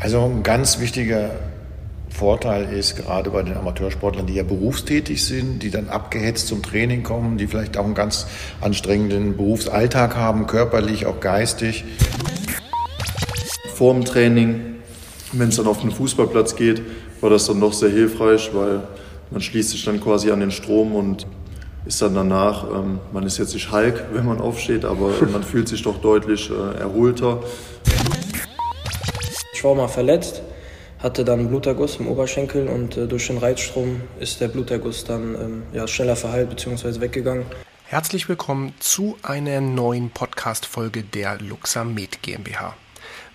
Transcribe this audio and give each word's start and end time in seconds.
Also 0.00 0.24
ein 0.24 0.42
ganz 0.42 0.80
wichtiger 0.80 1.30
Vorteil 2.08 2.72
ist 2.72 2.96
gerade 2.96 3.28
bei 3.28 3.42
den 3.42 3.54
Amateursportlern, 3.54 4.26
die 4.26 4.32
ja 4.32 4.42
berufstätig 4.42 5.22
sind, 5.22 5.62
die 5.62 5.70
dann 5.70 5.90
abgehetzt 5.90 6.48
zum 6.48 6.62
Training 6.62 7.02
kommen, 7.02 7.36
die 7.36 7.46
vielleicht 7.46 7.76
auch 7.76 7.84
einen 7.84 7.94
ganz 7.94 8.26
anstrengenden 8.62 9.36
Berufsalltag 9.36 10.16
haben, 10.16 10.46
körperlich, 10.46 11.04
auch 11.04 11.20
geistig. 11.20 11.84
Vor 13.74 13.92
dem 13.92 14.06
Training, 14.06 14.76
wenn 15.32 15.50
es 15.50 15.56
dann 15.56 15.66
auf 15.66 15.82
den 15.82 15.90
Fußballplatz 15.90 16.56
geht, 16.56 16.80
war 17.20 17.28
das 17.28 17.46
dann 17.46 17.58
noch 17.58 17.74
sehr 17.74 17.90
hilfreich, 17.90 18.50
weil 18.54 18.80
man 19.30 19.42
schließt 19.42 19.68
sich 19.68 19.84
dann 19.84 20.00
quasi 20.00 20.30
an 20.30 20.40
den 20.40 20.50
Strom 20.50 20.94
und 20.94 21.26
ist 21.84 22.00
dann 22.00 22.14
danach, 22.14 22.64
ähm, 22.64 23.00
man 23.12 23.24
ist 23.24 23.36
jetzt 23.36 23.52
nicht 23.52 23.70
Hulk, 23.70 24.02
wenn 24.14 24.24
man 24.24 24.40
aufsteht, 24.40 24.86
aber 24.86 25.10
man 25.30 25.42
fühlt 25.42 25.68
sich 25.68 25.82
doch 25.82 26.00
deutlich 26.00 26.50
äh, 26.50 26.80
erholter. 26.80 27.42
Mal 29.62 29.88
verletzt, 29.88 30.40
hatte 31.00 31.22
dann 31.22 31.48
Bluterguss 31.48 31.96
im 31.96 32.08
Oberschenkel 32.08 32.66
und 32.66 32.96
äh, 32.96 33.06
durch 33.06 33.26
den 33.26 33.36
Reizstrom 33.36 34.00
ist 34.18 34.40
der 34.40 34.48
Bluterguss 34.48 35.04
dann 35.04 35.34
ähm, 35.34 35.62
ja, 35.74 35.86
schneller 35.86 36.16
verheilt 36.16 36.48
bzw. 36.48 37.00
weggegangen. 37.00 37.44
Herzlich 37.84 38.28
willkommen 38.28 38.72
zu 38.80 39.18
einer 39.22 39.60
neuen 39.60 40.10
Podcast-Folge 40.10 41.02
der 41.02 41.38
Luxamed 41.40 42.22
GmbH. 42.22 42.74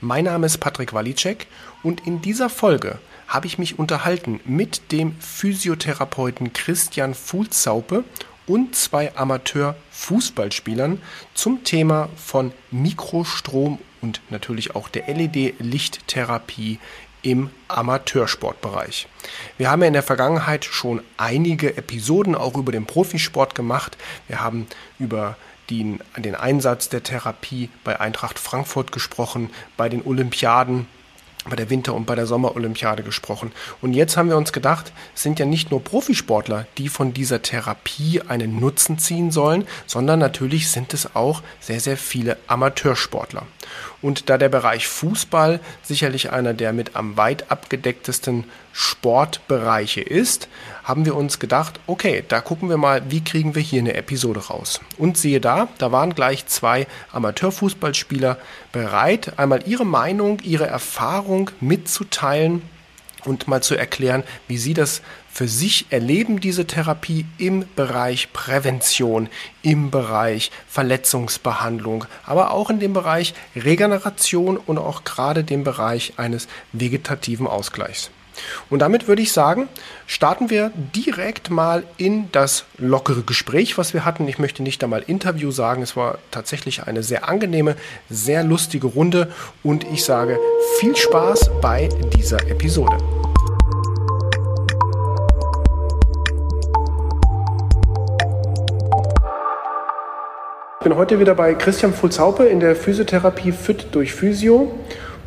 Mein 0.01 0.25
Name 0.25 0.47
ist 0.47 0.57
Patrick 0.57 0.93
Walicek 0.93 1.45
und 1.83 2.07
in 2.07 2.21
dieser 2.23 2.49
Folge 2.49 2.97
habe 3.27 3.45
ich 3.45 3.59
mich 3.59 3.77
unterhalten 3.77 4.39
mit 4.45 4.91
dem 4.91 5.15
Physiotherapeuten 5.19 6.53
Christian 6.53 7.13
Fuhlzaupe 7.13 8.03
und 8.47 8.75
zwei 8.75 9.15
Amateur-Fußballspielern 9.15 11.01
zum 11.33 11.63
Thema 11.63 12.09
von 12.15 12.51
Mikrostrom 12.71 13.79
und 14.01 14.21
natürlich 14.29 14.75
auch 14.75 14.89
der 14.89 15.07
LED-Lichttherapie 15.07 16.79
im 17.21 17.49
Amateursportbereich. 17.67 19.07
Wir 19.57 19.71
haben 19.71 19.81
ja 19.81 19.87
in 19.87 19.93
der 19.93 20.03
Vergangenheit 20.03 20.63
schon 20.63 21.01
einige 21.17 21.75
Episoden 21.75 22.35
auch 22.35 22.55
über 22.55 22.71
den 22.71 22.85
Profisport 22.85 23.55
gemacht. 23.55 23.97
Wir 24.27 24.41
haben 24.41 24.67
über 24.99 25.35
den, 25.71 25.99
den 26.17 26.35
Einsatz 26.35 26.89
der 26.89 27.01
Therapie 27.01 27.69
bei 27.83 27.99
Eintracht 27.99 28.37
Frankfurt 28.37 28.91
gesprochen, 28.91 29.49
bei 29.75 29.89
den 29.89 30.05
Olympiaden 30.05 30.87
bei 31.49 31.55
der 31.55 31.69
Winter- 31.69 31.93
und 31.93 32.05
bei 32.05 32.15
der 32.15 32.25
Sommerolympiade 32.25 33.03
gesprochen. 33.03 33.51
Und 33.81 33.93
jetzt 33.93 34.17
haben 34.17 34.29
wir 34.29 34.37
uns 34.37 34.51
gedacht, 34.51 34.91
es 35.15 35.23
sind 35.23 35.39
ja 35.39 35.45
nicht 35.45 35.71
nur 35.71 35.83
Profisportler, 35.83 36.65
die 36.77 36.89
von 36.89 37.13
dieser 37.13 37.41
Therapie 37.41 38.21
einen 38.27 38.59
Nutzen 38.59 38.97
ziehen 38.97 39.31
sollen, 39.31 39.65
sondern 39.85 40.19
natürlich 40.19 40.71
sind 40.71 40.93
es 40.93 41.15
auch 41.15 41.43
sehr, 41.59 41.79
sehr 41.79 41.97
viele 41.97 42.37
Amateursportler. 42.47 43.43
Und 44.01 44.29
da 44.29 44.37
der 44.37 44.49
Bereich 44.49 44.87
Fußball 44.87 45.59
sicherlich 45.81 46.31
einer 46.31 46.53
der 46.53 46.73
mit 46.73 46.95
am 46.95 47.17
weit 47.17 47.51
abgedecktesten 47.51 48.45
Sportbereiche 48.71 50.01
ist, 50.01 50.47
haben 50.83 51.05
wir 51.05 51.15
uns 51.15 51.39
gedacht, 51.39 51.79
okay, 51.87 52.23
da 52.27 52.41
gucken 52.41 52.69
wir 52.69 52.77
mal, 52.77 53.01
wie 53.09 53.23
kriegen 53.23 53.55
wir 53.55 53.61
hier 53.61 53.79
eine 53.79 53.95
Episode 53.95 54.47
raus. 54.47 54.81
Und 54.97 55.17
siehe 55.17 55.41
da, 55.41 55.67
da 55.79 55.91
waren 55.91 56.13
gleich 56.13 56.45
zwei 56.45 56.85
Amateurfußballspieler 57.11 58.37
bereit, 58.71 59.39
einmal 59.39 59.63
ihre 59.65 59.85
Meinung, 59.85 60.39
ihre 60.43 60.67
Erfahrung 60.67 61.34
mitzuteilen 61.59 62.61
und 63.25 63.47
mal 63.47 63.61
zu 63.61 63.75
erklären, 63.75 64.23
wie 64.47 64.57
sie 64.57 64.73
das 64.73 65.01
für 65.31 65.47
sich 65.47 65.87
erleben, 65.89 66.39
diese 66.39 66.65
Therapie 66.65 67.25
im 67.37 67.65
Bereich 67.75 68.31
Prävention, 68.31 69.29
im 69.63 69.91
Bereich 69.91 70.51
Verletzungsbehandlung, 70.67 72.05
aber 72.25 72.51
auch 72.51 72.69
in 72.69 72.79
dem 72.79 72.93
Bereich 72.93 73.33
Regeneration 73.55 74.57
und 74.57 74.77
auch 74.77 75.03
gerade 75.03 75.43
dem 75.43 75.63
Bereich 75.63 76.13
eines 76.17 76.47
vegetativen 76.71 77.47
Ausgleichs. 77.47 78.11
Und 78.69 78.79
damit 78.79 79.07
würde 79.07 79.21
ich 79.21 79.31
sagen, 79.31 79.67
starten 80.07 80.49
wir 80.49 80.71
direkt 80.95 81.49
mal 81.49 81.83
in 81.97 82.31
das 82.31 82.65
lockere 82.77 83.21
Gespräch, 83.21 83.77
was 83.77 83.93
wir 83.93 84.05
hatten. 84.05 84.27
Ich 84.27 84.39
möchte 84.39 84.63
nicht 84.63 84.83
einmal 84.83 85.03
Interview 85.05 85.51
sagen, 85.51 85.81
es 85.81 85.95
war 85.95 86.17
tatsächlich 86.31 86.83
eine 86.83 87.03
sehr 87.03 87.27
angenehme, 87.29 87.75
sehr 88.09 88.43
lustige 88.43 88.87
Runde 88.87 89.31
und 89.63 89.83
ich 89.91 90.03
sage 90.03 90.39
viel 90.79 90.95
Spaß 90.95 91.51
bei 91.61 91.89
dieser 92.15 92.39
Episode. 92.49 92.97
Ich 100.85 100.87
bin 100.87 100.97
heute 100.99 101.19
wieder 101.19 101.33
bei 101.33 101.55
Christian 101.55 101.95
Fulzaupe 101.95 102.45
in 102.45 102.59
der 102.59 102.75
Physiotherapie 102.75 103.51
Fit 103.51 103.87
durch 103.91 104.13
Physio 104.13 104.71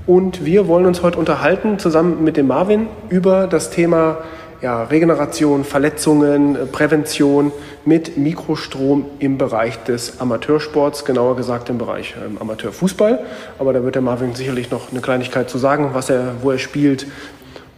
und 0.09 0.47
wir 0.47 0.69
wollen 0.69 0.87
uns 0.87 1.03
heute 1.03 1.19
unterhalten 1.19 1.79
zusammen 1.79 2.25
mit 2.25 2.39
dem 2.39 2.47
Marvin 2.47 2.87
über 3.11 3.47
das 3.47 3.69
Thema 3.69 4.17
ja, 4.63 4.85
Regeneration, 4.85 5.65
Verletzungen, 5.65 6.57
Prävention 6.73 7.53
mit 7.85 8.17
Mikrostrom 8.17 9.05
im 9.19 9.37
Bereich 9.37 9.77
des 9.85 10.19
Amateursports, 10.19 11.05
genauer 11.05 11.37
gesagt 11.37 11.69
im 11.69 11.77
Bereich 11.77 12.15
ähm, 12.17 12.39
Amateurfußball. 12.39 13.21
Aber 13.59 13.75
da 13.75 13.85
wird 13.85 13.97
der 13.97 14.03
Marvin 14.03 14.35
sicherlich 14.35 14.71
noch 14.71 14.91
eine 14.91 15.03
Kleinigkeit 15.03 15.51
zu 15.51 15.59
sagen, 15.59 15.91
was 15.93 16.09
er, 16.09 16.37
wo 16.41 16.53
er 16.53 16.59
spielt. 16.59 17.07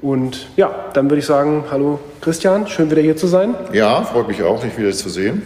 Und 0.00 0.46
ja, 0.56 0.72
dann 0.94 1.10
würde 1.10 1.18
ich 1.18 1.26
sagen, 1.26 1.64
hallo 1.68 1.98
Christian, 2.20 2.68
schön 2.68 2.92
wieder 2.92 3.02
hier 3.02 3.16
zu 3.16 3.26
sein. 3.26 3.56
Ja, 3.72 4.04
freut 4.04 4.28
mich 4.28 4.40
auch, 4.44 4.62
dich 4.62 4.78
wieder 4.78 4.92
zu 4.92 5.08
sehen. 5.08 5.42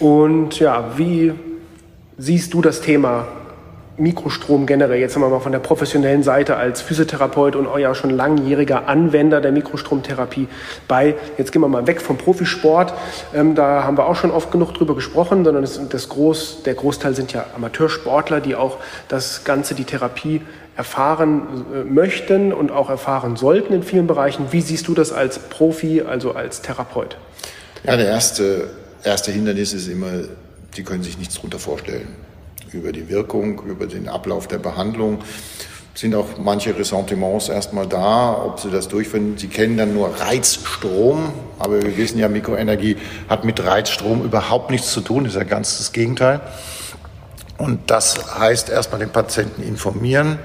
Und 0.00 0.58
ja, 0.58 0.94
wie 0.96 1.32
siehst 2.18 2.54
du 2.54 2.60
das 2.60 2.80
Thema 2.80 3.28
Mikrostrom 3.98 4.66
generell? 4.66 5.00
Jetzt 5.00 5.14
haben 5.14 5.22
wir 5.22 5.28
mal 5.28 5.40
von 5.40 5.52
der 5.52 5.58
professionellen 5.58 6.22
Seite 6.22 6.56
als 6.56 6.80
Physiotherapeut 6.80 7.56
und 7.56 7.66
euer 7.66 7.94
schon 7.94 8.10
langjähriger 8.10 8.88
Anwender 8.88 9.40
der 9.40 9.52
Mikrostromtherapie 9.52 10.48
bei. 10.88 11.14
Jetzt 11.38 11.52
gehen 11.52 11.62
wir 11.62 11.68
mal 11.68 11.86
weg 11.86 12.00
vom 12.00 12.18
Profisport. 12.18 12.94
Ähm, 13.34 13.54
da 13.54 13.84
haben 13.84 13.96
wir 13.96 14.06
auch 14.06 14.16
schon 14.16 14.30
oft 14.30 14.50
genug 14.50 14.74
drüber 14.74 14.94
gesprochen, 14.94 15.44
sondern 15.44 15.62
das, 15.62 15.80
das 15.88 16.08
Groß, 16.08 16.62
der 16.64 16.74
Großteil 16.74 17.14
sind 17.14 17.32
ja 17.32 17.46
Amateursportler, 17.54 18.40
die 18.40 18.54
auch 18.54 18.78
das 19.08 19.44
Ganze, 19.44 19.74
die 19.74 19.84
Therapie 19.84 20.42
erfahren 20.76 21.64
äh, 21.74 21.84
möchten 21.84 22.52
und 22.52 22.70
auch 22.70 22.90
erfahren 22.90 23.36
sollten 23.36 23.72
in 23.72 23.82
vielen 23.82 24.06
Bereichen. 24.06 24.46
Wie 24.50 24.60
siehst 24.60 24.88
du 24.88 24.94
das 24.94 25.12
als 25.12 25.38
Profi, 25.38 26.02
also 26.02 26.32
als 26.32 26.62
Therapeut? 26.62 27.16
Ja, 27.84 27.96
der 27.96 28.08
erste 28.08 28.68
erste 29.06 29.30
Hindernis 29.30 29.72
ist 29.72 29.88
immer, 29.88 30.10
Sie 30.74 30.82
können 30.82 31.02
sich 31.02 31.16
nichts 31.16 31.36
darunter 31.36 31.58
vorstellen. 31.58 32.08
Über 32.72 32.92
die 32.92 33.08
Wirkung, 33.08 33.62
über 33.66 33.86
den 33.86 34.08
Ablauf 34.08 34.48
der 34.48 34.58
Behandlung 34.58 35.20
sind 35.94 36.14
auch 36.14 36.26
manche 36.38 36.76
Ressentiments 36.76 37.48
erstmal 37.48 37.86
da, 37.86 38.42
ob 38.44 38.60
Sie 38.60 38.70
das 38.70 38.88
durchführen. 38.88 39.38
Sie 39.38 39.48
kennen 39.48 39.76
dann 39.76 39.94
nur 39.94 40.08
Reizstrom, 40.08 41.32
aber 41.58 41.82
wir 41.82 41.96
wissen 41.96 42.18
ja, 42.18 42.28
Mikroenergie 42.28 42.96
hat 43.28 43.44
mit 43.44 43.64
Reizstrom 43.64 44.22
überhaupt 44.22 44.70
nichts 44.70 44.92
zu 44.92 45.00
tun, 45.00 45.24
ist 45.24 45.36
ja 45.36 45.44
ganz 45.44 45.78
das 45.78 45.92
Gegenteil. 45.92 46.40
Und 47.56 47.90
das 47.90 48.38
heißt 48.38 48.68
erstmal 48.68 49.00
den 49.00 49.10
Patienten 49.10 49.62
informieren 49.62 50.38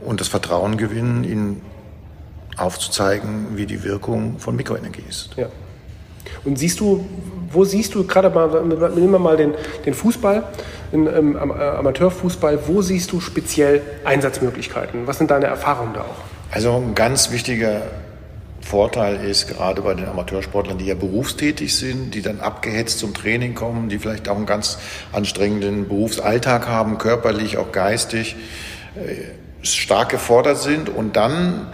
und 0.00 0.20
das 0.20 0.28
Vertrauen 0.28 0.78
gewinnen, 0.78 1.24
ihnen 1.24 1.62
aufzuzeigen, 2.56 3.56
wie 3.56 3.66
die 3.66 3.82
Wirkung 3.82 4.38
von 4.38 4.56
Mikroenergie 4.56 5.04
ist. 5.08 5.30
Ja. 5.36 5.48
Und 6.44 6.58
siehst 6.58 6.80
du, 6.80 7.04
wo 7.50 7.64
siehst 7.64 7.94
du 7.94 8.06
gerade 8.06 8.30
mal, 8.30 8.48
nehmen 8.64 9.10
wir 9.10 9.18
mal 9.18 9.36
den, 9.36 9.54
den 9.84 9.94
Fußball, 9.94 10.44
den 10.92 11.06
ähm, 11.06 11.36
Amateurfußball, 11.36 12.66
wo 12.66 12.82
siehst 12.82 13.12
du 13.12 13.20
speziell 13.20 13.82
Einsatzmöglichkeiten? 14.04 15.06
Was 15.06 15.18
sind 15.18 15.30
deine 15.30 15.46
Erfahrungen 15.46 15.94
da 15.94 16.02
auch? 16.02 16.16
Also 16.50 16.74
ein 16.76 16.94
ganz 16.94 17.32
wichtiger 17.32 17.82
Vorteil 18.60 19.24
ist 19.24 19.48
gerade 19.48 19.82
bei 19.82 19.94
den 19.94 20.06
Amateursportlern, 20.06 20.78
die 20.78 20.86
ja 20.86 20.94
berufstätig 20.94 21.74
sind, 21.76 22.14
die 22.14 22.22
dann 22.22 22.40
abgehetzt 22.40 22.98
zum 22.98 23.14
Training 23.14 23.54
kommen, 23.54 23.88
die 23.88 23.98
vielleicht 23.98 24.28
auch 24.28 24.36
einen 24.36 24.46
ganz 24.46 24.78
anstrengenden 25.12 25.88
Berufsalltag 25.88 26.68
haben, 26.68 26.98
körperlich, 26.98 27.58
auch 27.58 27.72
geistig, 27.72 28.36
äh, 28.94 29.64
stark 29.64 30.10
gefordert 30.10 30.58
sind 30.58 30.88
und 30.88 31.16
dann 31.16 31.68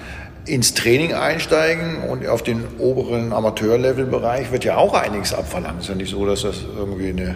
ins 0.46 0.75
Training 0.75 1.12
einsteigen 1.14 2.04
und 2.08 2.26
auf 2.26 2.43
den 2.43 2.64
oberen 2.78 3.32
Amateurlevelbereich 3.32 4.50
wird 4.50 4.64
ja 4.64 4.76
auch 4.76 4.94
einiges 4.94 5.34
abverlangt. 5.34 5.81
Es 5.81 5.84
ist 5.84 5.88
ja 5.90 5.94
nicht 5.94 6.10
so, 6.10 6.25
dass 6.25 6.43
das 6.43 6.62
irgendwie 6.76 7.10
eine 7.10 7.22
äh, 7.31 7.34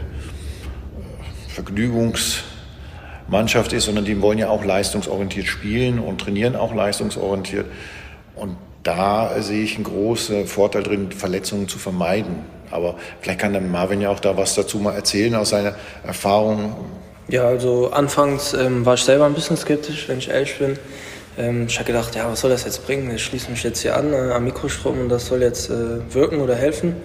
Vergnügungsmannschaft 1.52 3.72
ist, 3.72 3.84
sondern 3.84 4.04
die 4.04 4.20
wollen 4.20 4.38
ja 4.38 4.48
auch 4.48 4.64
leistungsorientiert 4.64 5.46
spielen 5.46 5.98
und 5.98 6.20
trainieren 6.20 6.56
auch 6.56 6.74
leistungsorientiert. 6.74 7.66
Und 8.34 8.56
da 8.82 9.40
sehe 9.40 9.62
ich 9.62 9.76
einen 9.76 9.84
großen 9.84 10.46
Vorteil 10.46 10.82
drin, 10.82 11.12
Verletzungen 11.12 11.68
zu 11.68 11.78
vermeiden. 11.78 12.44
Aber 12.70 12.96
vielleicht 13.20 13.40
kann 13.40 13.52
der 13.52 13.62
Marvin 13.62 14.00
ja 14.00 14.10
auch 14.10 14.20
da 14.20 14.36
was 14.36 14.54
dazu 14.54 14.78
mal 14.78 14.94
erzählen 14.94 15.34
aus 15.34 15.50
seiner 15.50 15.74
Erfahrung. 16.04 16.74
Ja, 17.28 17.44
also 17.44 17.90
anfangs 17.90 18.54
ähm, 18.54 18.84
war 18.84 18.94
ich 18.94 19.02
selber 19.02 19.26
ein 19.26 19.34
bisschen 19.34 19.56
skeptisch, 19.56 20.08
wenn 20.08 20.18
ich 20.18 20.30
ehrlich 20.30 20.58
bin. 20.58 20.78
Ähm, 21.38 21.66
ich 21.68 21.78
habe 21.78 21.86
gedacht, 21.86 22.14
ja, 22.14 22.30
was 22.30 22.40
soll 22.40 22.50
das 22.50 22.64
jetzt 22.64 22.84
bringen? 22.86 23.14
Ich 23.14 23.24
schließe 23.24 23.50
mich 23.50 23.62
jetzt 23.62 23.80
hier 23.80 23.96
an 23.96 24.12
äh, 24.12 24.32
am 24.32 24.44
Mikrostrom 24.44 25.00
und 25.00 25.08
das 25.08 25.26
soll 25.26 25.42
jetzt 25.42 25.70
äh, 25.70 26.12
wirken 26.12 26.40
oder 26.40 26.56
helfen. 26.56 26.96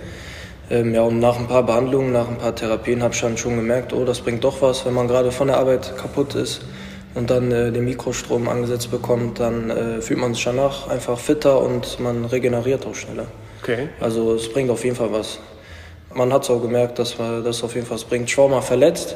Ähm, 0.69 0.94
ja, 0.94 1.02
und 1.02 1.19
nach 1.19 1.40
ein 1.40 1.48
paar 1.48 1.64
Behandlungen, 1.64 2.12
nach 2.12 2.28
ein 2.28 2.38
paar 2.38 2.54
Therapien 2.54 3.02
habe 3.02 3.14
ich 3.14 3.22
dann 3.22 3.38
schon 3.38 3.56
gemerkt, 3.56 3.94
oh, 3.94 4.04
das 4.04 4.19
bringt 4.19 4.44
doch 4.44 4.62
was, 4.62 4.86
wenn 4.86 4.94
man 4.94 5.08
gerade 5.08 5.31
von 5.31 5.48
der 5.48 5.58
Arbeit 5.58 5.96
kaputt 5.98 6.36
ist. 6.36 6.62
und 7.18 7.31
dann 7.31 7.52
äh, 7.52 7.72
den 7.72 7.86
Mikrostrom 7.86 8.48
angesetzt 8.48 8.92
bekommt, 8.92 9.40
dann 9.40 9.69
äh, 9.72 10.02
fühlt 10.02 10.19
man 10.19 10.36
sich 10.36 10.44
danach 10.44 10.88
einfach 10.88 11.18
fitter 11.18 11.60
und 11.62 12.00
man 12.00 12.25
regeneriert 12.25 12.86
auch 12.86 12.94
schneller. 12.94 13.25
Okay. 13.64 13.90
Also 14.00 14.36
es 14.36 14.48
bringt 14.52 14.69
auf 14.69 14.84
jeden 14.84 14.96
Fall 14.96 15.12
was. 15.12 15.40
Man 16.14 16.31
hat 16.31 16.44
es 16.44 16.50
auch 16.50 16.62
gemerkt, 16.62 17.00
dass 17.00 17.18
das 17.18 17.64
auf 17.64 17.74
jeden 17.74 17.88
Fall 17.88 17.96
was 17.96 18.04
bringt. 18.04 18.30
Ich 18.30 18.38
war 18.38 18.48
mal 18.48 18.62
verletzt, 18.62 19.16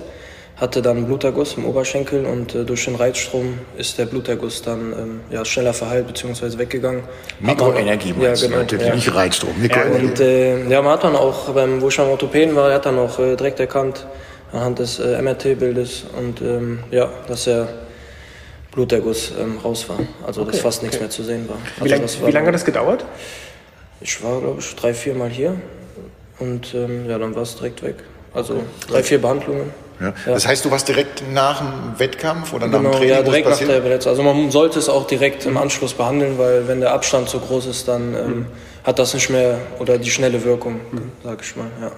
hatte 0.61 0.83
dann 0.83 1.07
Bluterguss 1.07 1.55
im 1.57 1.65
Oberschenkel 1.65 2.23
und 2.23 2.53
äh, 2.53 2.63
durch 2.63 2.85
den 2.85 2.95
Reizstrom 2.95 3.57
ist 3.77 3.97
der 3.97 4.05
Bluterguss 4.05 4.61
dann 4.61 4.93
ähm, 4.93 5.19
ja, 5.31 5.43
schneller 5.43 5.73
verheilt 5.73 6.05
bzw. 6.05 6.59
weggegangen. 6.59 7.01
Mikroenergie 7.39 8.13
meinst 8.13 8.43
ja, 8.43 8.47
genau, 8.47 8.59
du 8.59 8.63
natürlich, 8.63 8.87
ja. 8.87 8.95
nicht 8.95 9.13
Reizstrom. 9.13 9.59
Mikroenergie. 9.59 10.05
Und 10.05 10.19
äh, 10.19 10.69
ja, 10.69 10.83
man 10.83 10.93
hat 10.93 11.03
dann 11.03 11.15
auch, 11.15 11.49
beim, 11.49 11.81
wo 11.81 11.87
ich 11.87 11.99
am 11.99 12.09
Orthopäden 12.09 12.55
war, 12.55 12.69
er 12.69 12.75
hat 12.75 12.85
dann 12.85 12.99
auch 12.99 13.17
äh, 13.17 13.35
direkt 13.35 13.59
erkannt, 13.59 14.05
anhand 14.51 14.77
des 14.77 14.99
äh, 14.99 15.19
MRT-Bildes 15.19 16.03
und 16.19 16.41
ähm, 16.41 16.79
ja, 16.91 17.09
dass 17.27 17.47
er 17.47 17.67
Bluterguss 18.71 19.33
ähm, 19.41 19.57
raus 19.63 19.89
war. 19.89 19.97
Also 20.27 20.43
dass 20.43 20.53
Okay, 20.53 20.63
fast 20.63 20.83
nichts 20.83 20.97
okay. 20.97 21.05
mehr 21.05 21.09
zu 21.09 21.23
sehen 21.23 21.49
war. 21.49 21.57
Wie, 21.77 21.81
Also 21.81 21.95
lang, 21.95 22.01
das 22.03 22.21
war 22.21 22.27
wie 22.27 22.31
lange 22.33 22.47
hat 22.47 22.53
das 22.53 22.65
gedauert? 22.65 23.03
Ich 23.99 24.23
war, 24.23 24.39
glaube 24.39 24.59
ich, 24.59 24.75
drei, 24.75 24.93
vier 24.93 25.15
Mal 25.15 25.29
hier 25.29 25.55
und 26.37 26.75
ähm, 26.75 27.09
ja, 27.09 27.17
dann 27.17 27.33
war 27.33 27.41
es 27.41 27.55
direkt 27.55 27.81
weg. 27.81 27.95
Also 28.31 28.61
drei, 28.87 29.01
vier 29.01 29.19
Behandlungen. 29.19 29.71
Ja. 30.01 30.13
Das 30.25 30.47
heißt, 30.47 30.65
du 30.65 30.71
warst 30.71 30.87
direkt 30.87 31.23
nach 31.31 31.59
dem 31.59 31.99
Wettkampf 31.99 32.53
oder 32.53 32.67
nach 32.67 32.79
Genau, 32.79 32.89
dem 32.91 32.97
Training, 32.97 33.15
ja, 33.15 33.21
direkt 33.21 33.45
nach 33.45 33.51
passiert? 33.51 33.69
der 33.69 33.81
Verletzung. 33.81 34.09
Also 34.11 34.23
man 34.23 34.49
sollte 34.51 34.79
es 34.79 34.89
auch 34.89 35.05
direkt 35.05 35.45
im 35.45 35.57
Anschluss 35.57 35.93
behandeln, 35.93 36.37
weil 36.37 36.67
wenn 36.67 36.79
der 36.79 36.91
Abstand 36.93 37.29
zu 37.29 37.39
groß 37.39 37.67
ist, 37.67 37.87
dann 37.87 38.15
ähm, 38.15 38.45
hat 38.83 38.97
das 38.99 39.13
nicht 39.13 39.29
mehr 39.29 39.59
oder 39.79 39.97
die 39.97 40.09
schnelle 40.09 40.43
Wirkung, 40.43 40.79
sag 41.23 41.41
ich 41.43 41.55
mal. 41.55 41.67
Ja. 41.81 41.91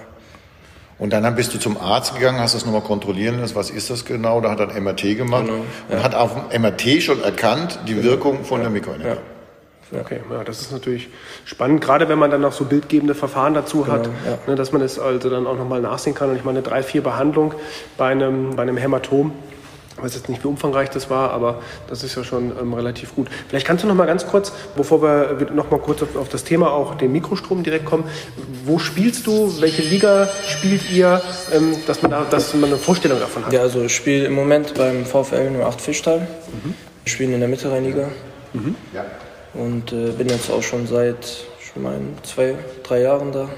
Und 0.98 1.12
dann 1.12 1.34
bist 1.34 1.52
du 1.54 1.58
zum 1.58 1.76
Arzt 1.76 2.14
gegangen, 2.14 2.38
hast 2.38 2.54
das 2.54 2.64
nochmal 2.64 2.82
kontrollieren 2.82 3.40
lassen, 3.40 3.56
was 3.56 3.70
ist 3.70 3.90
das 3.90 4.04
genau? 4.04 4.40
Da 4.40 4.50
hat 4.50 4.60
er 4.60 4.70
ein 4.70 4.84
MRT 4.84 5.16
gemacht 5.16 5.46
Genau, 5.46 5.64
und 5.88 6.02
hat 6.04 6.14
auf 6.14 6.30
dem 6.50 6.62
MRT 6.62 7.02
schon 7.02 7.22
erkannt, 7.22 7.80
die 7.88 8.02
Wirkung 8.04 8.44
von 8.44 8.60
der 8.60 8.70
Mikroenergie. 8.70 9.18
Ja. 9.92 10.00
Okay, 10.00 10.20
ja, 10.30 10.42
das 10.44 10.60
ist 10.60 10.72
natürlich 10.72 11.08
spannend, 11.44 11.80
gerade 11.80 12.08
wenn 12.08 12.18
man 12.18 12.30
dann 12.30 12.40
noch 12.40 12.52
so 12.52 12.64
bildgebende 12.64 13.14
Verfahren 13.14 13.54
dazu 13.54 13.86
hat, 13.86 14.04
Genau, 14.04 14.14
ja. 14.26 14.38
ne, 14.46 14.54
dass 14.56 14.72
man 14.72 14.82
es 14.82 14.98
also 14.98 15.30
dann 15.30 15.46
auch 15.46 15.56
nochmal 15.56 15.80
nachsehen 15.80 16.14
kann. 16.14 16.30
Und 16.30 16.36
ich 16.36 16.44
meine, 16.44 16.62
drei, 16.62 16.82
vier 16.82 17.02
Behandlung 17.02 17.54
bei 17.96 18.08
einem, 18.08 18.56
bei 18.56 18.62
einem 18.62 18.76
Hämatom, 18.76 19.32
ich 19.96 20.02
weiß 20.02 20.14
jetzt 20.16 20.28
nicht, 20.28 20.42
wie 20.42 20.48
umfangreich 20.48 20.90
das 20.90 21.08
war, 21.08 21.30
aber 21.30 21.60
das 21.88 22.02
ist 22.02 22.16
ja 22.16 22.24
schon 22.24 22.52
ähm, 22.60 22.74
relativ 22.74 23.14
gut. 23.14 23.28
Vielleicht 23.48 23.64
kannst 23.64 23.84
du 23.84 23.88
noch 23.88 23.94
mal 23.94 24.06
ganz 24.06 24.26
kurz, 24.26 24.52
bevor 24.76 25.00
wir 25.02 25.50
noch 25.52 25.70
mal 25.70 25.78
kurz 25.78 26.02
auf, 26.02 26.16
auf 26.16 26.28
das 26.28 26.42
Thema 26.42 26.72
auch 26.72 26.96
den 26.96 27.12
Mikrostrom 27.12 27.62
direkt 27.62 27.84
kommen, 27.84 28.02
wo 28.64 28.80
spielst 28.80 29.26
du, 29.28 29.54
welche 29.60 29.82
Liga 29.82 30.28
spielt 30.48 30.90
ihr, 30.90 31.22
ähm, 31.52 31.76
dass, 31.86 32.02
man 32.02 32.10
da, 32.10 32.24
dass 32.28 32.54
man 32.54 32.64
eine 32.70 32.78
Vorstellung 32.78 33.20
davon 33.20 33.46
hat? 33.46 33.52
ja, 33.52 33.60
also 33.60 33.82
ich 33.82 33.94
spiele 33.94 34.24
im 34.24 34.32
Moment 34.34 34.74
beim 34.74 35.04
VfL 35.06 35.62
08 35.62 35.80
Fischtal. 35.80 36.26
Wir 37.04 37.10
spielen 37.12 37.32
in 37.32 37.38
der 37.38 37.48
Mittelrheinliga. 37.48 38.08
Und 39.54 39.92
äh, 39.92 40.10
bin 40.10 40.28
jetzt 40.28 40.50
auch 40.50 40.62
schon 40.62 40.86
seit, 40.86 41.46
ich 41.60 41.76
meine, 41.76 42.08
zwei, 42.22 42.54
drei 42.82 43.02
Jahren 43.02 43.32
da. 43.32 43.48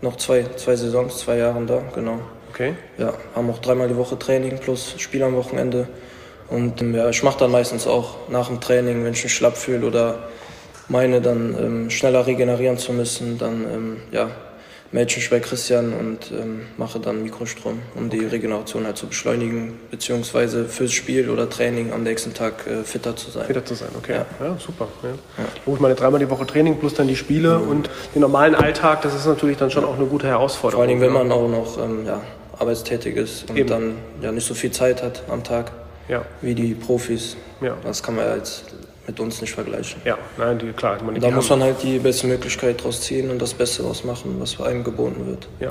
Noch 0.00 0.16
zwei, 0.16 0.44
zwei 0.56 0.76
Saisons, 0.76 1.18
zwei 1.18 1.38
Jahren 1.38 1.66
da, 1.66 1.82
genau. 1.94 2.18
Okay. 2.50 2.74
Ja, 2.98 3.12
haben 3.34 3.50
auch 3.50 3.58
dreimal 3.58 3.88
die 3.88 3.96
Woche 3.96 4.18
Training 4.18 4.58
plus 4.58 4.94
Spiel 4.98 5.22
am 5.22 5.34
Wochenende. 5.34 5.88
Und 6.48 6.80
ähm, 6.80 6.94
ja, 6.94 7.08
ich 7.08 7.22
mache 7.22 7.38
dann 7.38 7.50
meistens 7.50 7.86
auch 7.86 8.28
nach 8.28 8.48
dem 8.48 8.60
Training, 8.60 9.04
wenn 9.04 9.12
ich 9.12 9.24
mich 9.24 9.34
schlapp 9.34 9.56
fühle 9.56 9.86
oder 9.86 10.28
meine, 10.88 11.20
dann 11.20 11.56
ähm, 11.58 11.90
schneller 11.90 12.26
regenerieren 12.26 12.78
zu 12.78 12.92
müssen, 12.92 13.38
dann 13.38 13.64
ähm, 13.72 13.96
ja, 14.12 14.30
mich 14.94 15.28
bei 15.30 15.40
Christian 15.40 15.92
und 15.92 16.30
ähm, 16.30 16.62
mache 16.76 17.00
dann 17.00 17.22
Mikrostrom, 17.24 17.80
um 17.96 18.10
die 18.10 18.24
Regeneration 18.24 18.86
halt 18.86 18.96
zu 18.96 19.06
beschleunigen, 19.08 19.74
beziehungsweise 19.90 20.66
fürs 20.66 20.92
Spiel 20.92 21.28
oder 21.30 21.50
Training 21.50 21.92
am 21.92 22.04
nächsten 22.04 22.32
Tag 22.32 22.66
äh, 22.66 22.84
fitter 22.84 23.16
zu 23.16 23.30
sein. 23.30 23.46
Fitter 23.46 23.64
zu 23.64 23.74
sein, 23.74 23.88
okay. 23.98 24.20
Ja, 24.40 24.46
Ja. 24.46 24.56
super. 24.58 24.86
Ja. 25.02 25.44
Gut, 25.64 25.80
meine 25.80 25.96
dreimal 25.96 26.20
die 26.20 26.30
Woche 26.30 26.46
Training 26.46 26.78
plus 26.78 26.94
dann 26.94 27.08
die 27.08 27.16
Spiele 27.16 27.58
und 27.58 27.90
den 28.14 28.20
normalen 28.22 28.54
Alltag, 28.54 29.02
das 29.02 29.14
ist 29.14 29.26
natürlich 29.26 29.56
dann 29.56 29.70
schon 29.70 29.84
auch 29.84 29.96
eine 29.96 30.06
gute 30.06 30.28
Herausforderung. 30.28 30.78
Vor 30.78 30.82
allen 30.82 30.88
Dingen, 30.88 31.00
wenn 31.00 31.12
ja. 31.12 31.24
man 31.24 31.32
auch 31.32 31.48
noch 31.48 31.82
ähm, 31.84 32.06
ja, 32.06 32.20
arbeitstätig 32.58 33.16
ist 33.16 33.50
und 33.50 33.56
Eben. 33.56 33.68
dann 33.68 33.94
ja 34.22 34.30
nicht 34.30 34.46
so 34.46 34.54
viel 34.54 34.70
Zeit 34.70 35.02
hat 35.02 35.24
am 35.28 35.42
Tag 35.42 35.72
Ja, 36.08 36.24
wie 36.40 36.54
die 36.54 36.74
Profis. 36.74 37.36
Ja. 37.60 37.76
Das 37.82 38.02
kann 38.02 38.14
man 38.14 38.26
ja 38.26 38.36
jetzt 38.36 38.64
mit 39.06 39.20
uns 39.20 39.40
nicht 39.40 39.52
vergleichen. 39.52 40.00
ja, 40.04 40.16
nein, 40.38 40.58
die, 40.58 40.72
klar. 40.72 40.98
Die 41.14 41.20
Da 41.20 41.30
muss 41.30 41.50
haben- 41.50 41.60
man 41.60 41.68
halt 41.68 41.82
die 41.82 41.98
beste 41.98 42.26
Möglichkeit 42.26 42.82
draus 42.82 43.00
ziehen 43.02 43.30
und 43.30 43.40
das 43.40 43.54
Beste 43.54 43.82
draus 43.82 44.04
machen, 44.04 44.36
was 44.38 44.60
einem 44.60 44.82
geboten 44.84 45.26
wird. 45.26 45.48
Ja. 45.60 45.70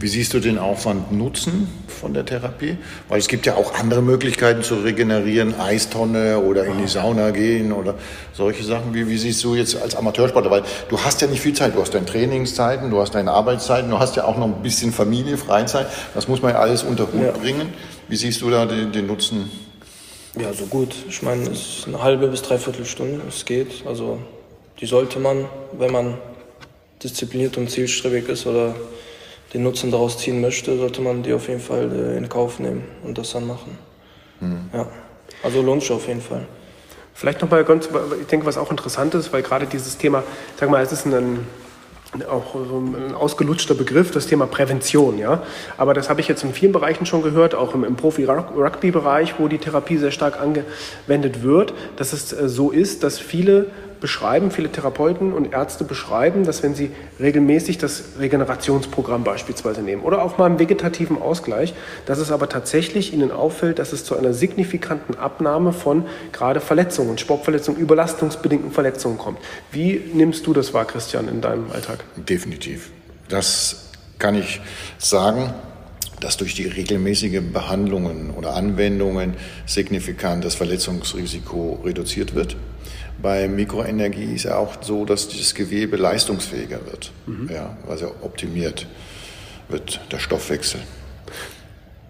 Wie 0.00 0.06
siehst 0.06 0.32
du 0.32 0.38
den 0.38 0.58
Aufwand 0.58 1.10
Nutzen 1.10 1.66
von 1.88 2.14
der 2.14 2.24
Therapie? 2.24 2.76
Weil 3.08 3.18
es 3.18 3.26
gibt 3.26 3.46
ja 3.46 3.56
auch 3.56 3.74
andere 3.74 4.00
Möglichkeiten 4.00 4.62
zu 4.62 4.76
regenerieren, 4.76 5.58
Eistonne 5.58 6.38
oder 6.38 6.66
in 6.66 6.78
die 6.78 6.86
Sauna 6.86 7.30
gehen 7.32 7.72
oder 7.72 7.96
solche 8.32 8.62
Sachen. 8.62 8.94
Wie, 8.94 9.08
wie 9.08 9.18
siehst 9.18 9.42
du 9.42 9.56
jetzt 9.56 9.74
als 9.82 9.96
Amateursportler? 9.96 10.52
Weil 10.52 10.62
du 10.88 11.00
hast 11.00 11.20
ja 11.20 11.26
nicht 11.26 11.40
viel 11.40 11.52
Zeit. 11.54 11.74
Du 11.74 11.80
hast 11.80 11.94
deine 11.94 12.06
Trainingszeiten, 12.06 12.90
du 12.90 13.00
hast 13.00 13.16
deine 13.16 13.32
Arbeitszeiten, 13.32 13.90
du 13.90 13.98
hast 13.98 14.14
ja 14.14 14.22
auch 14.22 14.38
noch 14.38 14.46
ein 14.46 14.62
bisschen 14.62 14.92
Familie, 14.92 15.36
Freizeit. 15.36 15.88
Das 16.14 16.28
muss 16.28 16.42
man 16.42 16.52
ja 16.52 16.60
alles 16.60 16.84
unter 16.84 17.08
Hut 17.12 17.20
Ja. 17.20 17.32
bringen. 17.32 17.72
Wie 18.06 18.14
siehst 18.14 18.40
du 18.42 18.50
da 18.50 18.66
den, 18.66 18.92
den 18.92 19.08
Nutzen? 19.08 19.50
Ja, 20.36 20.52
so 20.52 20.66
gut. 20.66 20.94
Ich 21.08 21.22
meine, 21.22 21.42
es 21.44 21.78
ist 21.78 21.88
eine 21.88 22.02
halbe 22.02 22.28
bis 22.28 22.42
dreiviertel 22.42 22.84
Stunde. 22.84 23.22
Es 23.28 23.44
geht. 23.44 23.86
Also 23.86 24.18
die 24.80 24.86
sollte 24.86 25.18
man, 25.18 25.46
wenn 25.72 25.92
man 25.92 26.18
diszipliniert 27.02 27.56
und 27.56 27.70
zielstrebig 27.70 28.28
ist 28.28 28.46
oder 28.46 28.74
den 29.54 29.62
Nutzen 29.62 29.90
daraus 29.90 30.18
ziehen 30.18 30.40
möchte, 30.40 30.76
sollte 30.76 31.00
man 31.00 31.22
die 31.22 31.32
auf 31.32 31.48
jeden 31.48 31.60
Fall 31.60 31.90
äh, 31.92 32.16
in 32.18 32.28
Kauf 32.28 32.58
nehmen 32.58 32.84
und 33.02 33.16
das 33.16 33.32
dann 33.32 33.46
machen. 33.46 33.78
Ja. 34.72 34.86
Also 35.42 35.62
lohnt 35.62 35.82
sich 35.82 35.90
auf 35.90 36.06
jeden 36.06 36.20
Fall. 36.20 36.46
Vielleicht 37.14 37.40
noch 37.40 37.50
mal 37.50 37.64
ganz, 37.64 37.88
ich 38.20 38.26
denke, 38.26 38.46
was 38.46 38.56
auch 38.56 38.70
interessant 38.70 39.14
ist, 39.14 39.32
weil 39.32 39.42
gerade 39.42 39.66
dieses 39.66 39.98
Thema, 39.98 40.22
sag 40.58 40.70
mal, 40.70 40.82
es 40.82 40.92
ist 40.92 41.06
ein, 41.06 41.46
auch 42.30 42.54
so 42.54 42.78
ein 42.78 43.14
ausgelutschter 43.14 43.74
Begriff, 43.74 44.10
das 44.10 44.26
Thema 44.26 44.46
Prävention, 44.46 45.18
ja. 45.18 45.42
Aber 45.76 45.92
das 45.92 46.08
habe 46.08 46.20
ich 46.20 46.28
jetzt 46.28 46.42
in 46.42 46.54
vielen 46.54 46.72
Bereichen 46.72 47.04
schon 47.04 47.22
gehört, 47.22 47.54
auch 47.54 47.74
im, 47.74 47.84
im 47.84 47.96
Profi-Rugby-Bereich, 47.96 49.34
wo 49.38 49.48
die 49.48 49.58
Therapie 49.58 49.98
sehr 49.98 50.10
stark 50.10 50.40
angewendet 50.40 51.42
wird, 51.42 51.74
dass 51.96 52.12
es 52.12 52.32
äh, 52.32 52.48
so 52.48 52.70
ist, 52.70 53.02
dass 53.02 53.18
viele 53.18 53.66
beschreiben, 54.00 54.50
viele 54.50 54.70
Therapeuten 54.70 55.32
und 55.32 55.52
Ärzte 55.52 55.84
beschreiben, 55.84 56.44
dass 56.44 56.62
wenn 56.62 56.74
sie 56.74 56.90
regelmäßig 57.20 57.78
das 57.78 58.04
Regenerationsprogramm 58.18 59.24
beispielsweise 59.24 59.82
nehmen 59.82 60.02
oder 60.02 60.22
auch 60.22 60.38
mal 60.38 60.46
einen 60.46 60.58
vegetativen 60.58 61.20
Ausgleich, 61.20 61.74
dass 62.06 62.18
es 62.18 62.30
aber 62.30 62.48
tatsächlich 62.48 63.12
ihnen 63.12 63.30
auffällt, 63.30 63.78
dass 63.78 63.92
es 63.92 64.04
zu 64.04 64.16
einer 64.16 64.32
signifikanten 64.32 65.16
Abnahme 65.16 65.72
von 65.72 66.06
gerade 66.32 66.60
Verletzungen, 66.60 67.18
Sportverletzungen, 67.18 67.80
überlastungsbedingten 67.80 68.72
Verletzungen 68.72 69.18
kommt. 69.18 69.38
Wie 69.72 70.00
nimmst 70.12 70.46
du 70.46 70.52
das 70.52 70.74
wahr, 70.74 70.84
Christian, 70.84 71.28
in 71.28 71.40
deinem 71.40 71.70
Alltag? 71.72 72.04
Definitiv. 72.16 72.90
Das 73.28 73.90
kann 74.18 74.34
ich 74.34 74.60
sagen, 74.98 75.52
dass 76.20 76.36
durch 76.36 76.54
die 76.54 76.66
regelmäßigen 76.66 77.52
Behandlungen 77.52 78.30
oder 78.30 78.54
Anwendungen 78.54 79.34
signifikant 79.66 80.44
das 80.44 80.54
Verletzungsrisiko 80.54 81.80
reduziert 81.84 82.34
wird. 82.34 82.56
Bei 83.20 83.48
Mikroenergie 83.48 84.34
ist 84.34 84.44
ja 84.44 84.56
auch 84.56 84.80
so, 84.80 85.04
dass 85.04 85.28
das 85.28 85.54
Gewebe 85.54 85.96
leistungsfähiger 85.96 86.86
wird, 86.86 87.12
ja, 87.50 87.76
also 87.88 88.14
optimiert 88.22 88.86
wird 89.68 90.00
der 90.12 90.18
Stoffwechsel. 90.18 90.80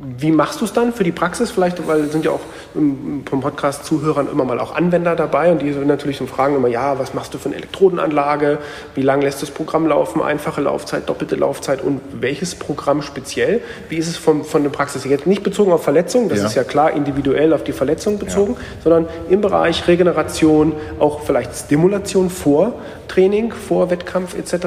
Wie 0.01 0.31
machst 0.31 0.61
du 0.61 0.65
es 0.65 0.73
dann 0.73 0.93
für 0.93 1.03
die 1.03 1.11
Praxis 1.11 1.51
vielleicht? 1.51 1.85
Weil 1.89 2.05
sind 2.09 2.25
ja 2.25 2.31
auch 2.31 2.41
ähm, 2.77 3.25
vom 3.29 3.41
Podcast 3.41 3.85
Zuhörern 3.85 4.29
immer 4.31 4.45
mal 4.45 4.61
auch 4.61 4.77
Anwender 4.77 5.17
dabei 5.17 5.51
und 5.51 5.61
die 5.61 5.73
so 5.73 5.81
natürlich 5.81 6.19
so 6.19 6.27
fragen 6.27 6.55
immer, 6.55 6.69
ja, 6.69 7.01
was 7.01 7.15
machst 7.15 7.35
du 7.35 7.39
für 7.39 7.47
eine 7.47 7.57
Elektrodenanlage? 7.57 8.59
Wie 8.95 9.03
lange 9.03 9.25
lässt 9.25 9.43
das 9.43 9.51
Programm 9.51 9.89
laufen? 9.89 10.23
Einfache 10.23 10.61
Laufzeit, 10.61 11.09
doppelte 11.09 11.35
Laufzeit 11.35 11.83
und 11.83 12.01
welches 12.13 12.55
Programm 12.55 13.03
speziell? 13.03 13.61
Wie 13.89 13.97
ist 13.97 14.07
es 14.07 14.17
von, 14.17 14.45
von 14.45 14.63
der 14.63 14.71
Praxis? 14.71 15.05
Jetzt 15.05 15.27
nicht 15.27 15.43
bezogen 15.43 15.73
auf 15.73 15.83
Verletzungen, 15.83 16.29
das 16.29 16.39
Ja. 16.39 16.47
ist 16.47 16.55
ja 16.55 16.63
klar 16.63 16.93
individuell 16.93 17.53
auf 17.53 17.65
die 17.65 17.73
Verletzung 17.73 18.21
bezogen, 18.21 18.57
sondern 18.85 19.07
im 19.29 19.41
Bereich 19.41 19.89
Regeneration, 19.89 20.75
auch 21.01 21.23
vielleicht 21.23 21.57
Stimulation 21.57 22.31
vor 22.31 22.75
Training, 23.09 23.53
vor 23.53 23.91
Wettkampf 23.91 24.37
etc. 24.39 24.67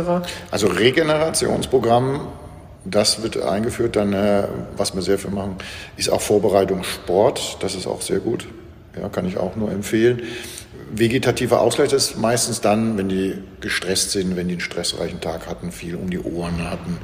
Also 0.52 0.68
Regenerationsprogramm, 0.68 2.20
das 2.86 3.22
wird 3.24 3.42
eingeführt. 3.42 3.96
Dann, 3.96 4.14
äh, 4.14 4.48
was 4.78 4.96
wir 4.96 5.02
sehr 5.02 5.18
viel 5.18 5.32
machen, 5.32 5.56
ist 5.98 6.10
auch 6.10 6.22
Vorbereitung 6.22 6.84
Sport. 6.84 7.58
Das 7.62 7.76
ist 7.76 7.88
auch 7.88 8.02
sehr 8.02 8.20
gut. 8.20 8.48
Ja, 9.00 9.10
kann 9.10 9.26
ich 9.26 9.38
auch 9.38 9.56
nur 9.56 9.72
empfehlen. 9.72 10.22
Vegetativer 10.94 11.62
Ausgleich 11.62 11.94
ist 11.94 12.18
meistens 12.18 12.60
dann, 12.60 12.98
wenn 12.98 13.08
die 13.08 13.36
gestresst 13.62 14.12
sind, 14.12 14.36
wenn 14.36 14.48
die 14.48 14.56
einen 14.56 14.62
stressreichen 14.62 15.22
Tag 15.22 15.48
hatten, 15.48 15.72
viel 15.72 15.96
um 15.96 16.10
die 16.10 16.20
Ohren 16.20 16.70
hatten, 16.70 16.98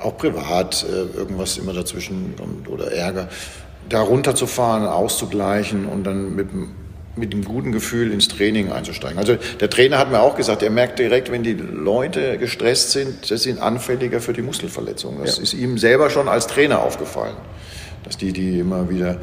äh, 0.00 0.02
auch 0.02 0.16
privat 0.16 0.84
äh, 0.84 1.16
irgendwas 1.16 1.56
immer 1.56 1.72
dazwischen 1.72 2.34
kommt 2.36 2.68
oder 2.68 2.90
Ärger. 2.90 3.28
Da 3.88 4.00
runterzufahren, 4.00 4.86
auszugleichen 4.86 5.86
und 5.86 6.04
dann 6.04 6.34
mit 6.34 6.50
dem 6.50 6.74
mit 7.16 7.32
dem 7.32 7.44
guten 7.44 7.72
Gefühl 7.72 8.10
ins 8.12 8.28
Training 8.28 8.72
einzusteigen. 8.72 9.18
Also 9.18 9.36
der 9.60 9.70
Trainer 9.70 9.98
hat 9.98 10.10
mir 10.10 10.20
auch 10.20 10.36
gesagt, 10.36 10.62
er 10.62 10.70
merkt 10.70 10.98
direkt, 10.98 11.30
wenn 11.30 11.42
die 11.42 11.52
Leute 11.52 12.38
gestresst 12.38 12.90
sind, 12.90 13.24
sie 13.26 13.36
sind 13.36 13.60
anfälliger 13.60 14.20
für 14.20 14.32
die 14.32 14.42
Muskelverletzungen. 14.42 15.24
Das 15.24 15.38
ist 15.38 15.54
ihm 15.54 15.78
selber 15.78 16.10
schon 16.10 16.28
als 16.28 16.46
Trainer 16.46 16.82
aufgefallen, 16.82 17.36
dass 18.02 18.16
die, 18.16 18.32
die 18.32 18.58
immer 18.58 18.90
wieder 18.90 19.18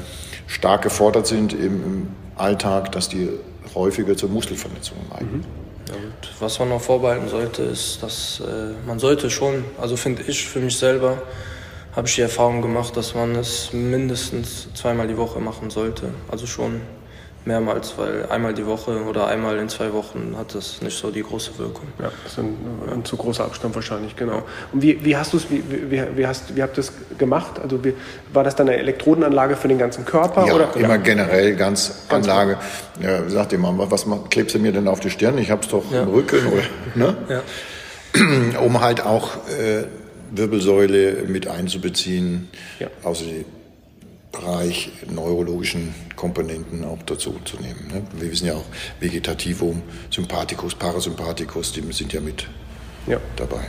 stark 0.48 0.84
gefordert 0.84 1.28
sind 1.28 1.54
im, 1.54 2.08
Alltag, 2.42 2.92
dass 2.94 3.08
die 3.08 3.30
häufiger 3.76 4.18
zu 4.18 4.28
Muskelverletzungen 4.28 5.08
neigen. 5.10 5.38
Mhm. 5.38 5.44
Ja, 5.88 5.96
was 6.40 6.60
man 6.60 6.70
noch 6.70 6.82
vorbehalten 6.82 7.28
sollte, 7.28 7.64
ist, 7.64 8.02
dass 8.02 8.40
äh, 8.40 8.88
man 8.88 8.98
sollte 8.98 9.30
schon, 9.30 9.66
also 9.80 9.96
finde 9.96 10.24
ich 10.26 10.48
für 10.48 10.60
mich 10.60 10.78
selber, 10.78 11.22
habe 11.96 12.08
ich 12.08 12.16
die 12.16 12.22
Erfahrung 12.22 12.62
gemacht, 12.62 12.96
dass 12.96 13.14
man 13.14 13.36
es 13.36 13.74
mindestens 13.74 14.70
zweimal 14.74 15.08
die 15.08 15.18
Woche 15.18 15.40
machen 15.40 15.70
sollte. 15.70 16.14
Also 16.30 16.48
schon 16.48 16.82
mehrmals, 17.46 17.98
weil 17.98 18.28
einmal 18.28 18.54
die 18.54 18.66
Woche 18.66 19.04
oder 19.04 19.28
einmal 19.28 19.58
in 19.58 19.68
zwei 19.68 19.92
Wochen 19.94 20.36
hat 20.38 20.54
das 20.54 20.82
nicht 20.82 20.98
so 20.98 21.10
die 21.10 21.24
große 21.24 21.58
Wirkung. 21.58 21.88
Ja, 22.00 22.12
das 22.24 22.34
ist 22.34 22.40
ein, 22.40 22.56
ein 22.92 23.04
zu 23.04 23.18
großer 23.18 23.46
Abstand 23.46 23.74
wahrscheinlich, 23.74 24.16
genau. 24.16 24.44
Und 24.72 24.82
wie, 24.82 25.04
wie 25.04 25.18
hast 25.18 25.34
du 25.34 25.38
es, 25.38 25.50
wie, 25.50 25.64
wie, 25.90 26.04
wie, 26.16 26.28
hast, 26.28 26.56
wie 26.56 26.62
habt 26.62 26.78
ihr 26.78 26.84
das 26.84 26.94
gemacht? 27.18 27.60
Also 27.60 27.84
wie, 27.84 27.94
war 28.32 28.44
das 28.44 28.56
dann 28.56 28.70
eine 28.70 28.78
Elektrodenanlage 28.78 29.56
für 29.56 29.68
den 29.68 29.80
ganzen 29.80 30.06
Körper? 30.06 30.46
Ja, 30.46 30.54
oder? 30.54 30.76
immer 30.76 30.90
ja. 30.90 30.98
generell 30.98 31.56
ganz, 31.56 32.08
ganz 32.10 32.28
Anlage. 32.28 32.58
Ja, 33.02 33.28
sagt 33.28 33.54
immer, 33.54 33.74
was 33.90 34.06
klebst 34.30 34.56
du 34.56 34.60
mir 34.60 34.72
denn 34.72 34.88
auf 34.88 35.00
die 35.00 35.10
Stirn? 35.10 35.38
Ich 35.40 35.50
hab's 35.50 35.68
doch 35.70 35.92
ja. 35.92 36.04
im 36.04 36.10
Rücken. 36.10 36.46
Oder, 36.48 36.64
ne? 36.96 37.18
ja. 37.30 37.42
Um 38.60 38.82
halt 38.82 39.06
auch 39.06 39.38
äh, 39.48 39.86
Wirbelsäule 40.32 41.24
mit 41.28 41.48
einzubeziehen, 41.48 42.50
ja. 42.80 42.88
außer 43.04 43.24
die 43.24 43.46
Bereich 44.32 44.92
neurologischen 45.10 45.94
Komponenten 46.16 46.86
auch 46.86 47.00
dazu 47.06 47.36
zu 47.44 47.58
nehmen. 47.58 47.88
Ne? 47.92 48.02
Wir 48.14 48.32
wissen 48.32 48.48
ja 48.48 48.54
auch 48.54 48.66
Vegetativum, 49.00 49.82
Sympathikus, 50.10 50.74
Parasympathikus, 50.76 51.74
die 51.74 51.82
sind 51.92 52.14
ja 52.14 52.22
mit 52.22 52.48
ja. 53.08 53.18
dabei. 53.36 53.62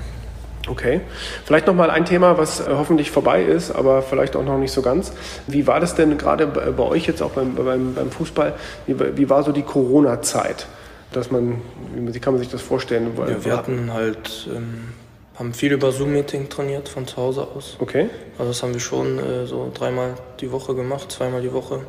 Okay. 0.68 1.00
Vielleicht 1.44 1.66
noch 1.66 1.74
mal 1.74 1.90
ein 1.90 2.04
Thema, 2.04 2.38
was 2.38 2.60
äh, 2.60 2.64
hoffentlich 2.70 3.10
vorbei 3.10 3.42
ist, 3.42 3.72
aber 3.72 4.02
vielleicht 4.02 4.36
auch 4.36 4.44
noch 4.44 4.58
nicht 4.58 4.72
so 4.72 4.82
ganz. 4.82 5.12
Wie 5.46 5.66
war 5.66 5.80
das 5.80 5.94
denn 5.94 6.16
gerade 6.18 6.46
bei 6.46 6.82
euch 6.82 7.06
jetzt 7.06 7.22
auch 7.22 7.32
beim, 7.32 7.54
beim, 7.56 7.94
beim 7.94 8.10
Fußball? 8.10 8.54
Wie, 8.86 9.16
wie, 9.16 9.28
war 9.28 9.42
so 9.42 9.52
die 9.52 9.62
Corona-Zeit? 9.62 10.66
Dass 11.12 11.30
man, 11.30 11.60
wie 11.94 12.18
kann 12.20 12.34
man 12.34 12.40
sich 12.40 12.50
das 12.50 12.62
vorstellen? 12.62 13.10
Ja, 13.18 13.44
wir 13.44 13.56
hatten 13.56 13.92
halt 13.92 14.48
ähm, 14.54 14.94
haben 15.42 15.54
viel 15.54 15.72
über 15.72 15.90
Zoom-Meeting 15.90 16.48
trainiert 16.48 16.88
von 16.88 17.04
zu 17.04 17.16
Hause 17.16 17.48
aus. 17.48 17.76
Okay. 17.80 18.08
Also 18.38 18.52
das 18.52 18.62
haben 18.62 18.74
wir 18.74 18.80
schon 18.80 19.18
äh, 19.18 19.44
so 19.44 19.72
dreimal 19.74 20.14
die 20.40 20.52
Woche 20.52 20.72
gemacht, 20.76 21.10
zweimal 21.10 21.42
die 21.42 21.52
Woche. 21.52 21.80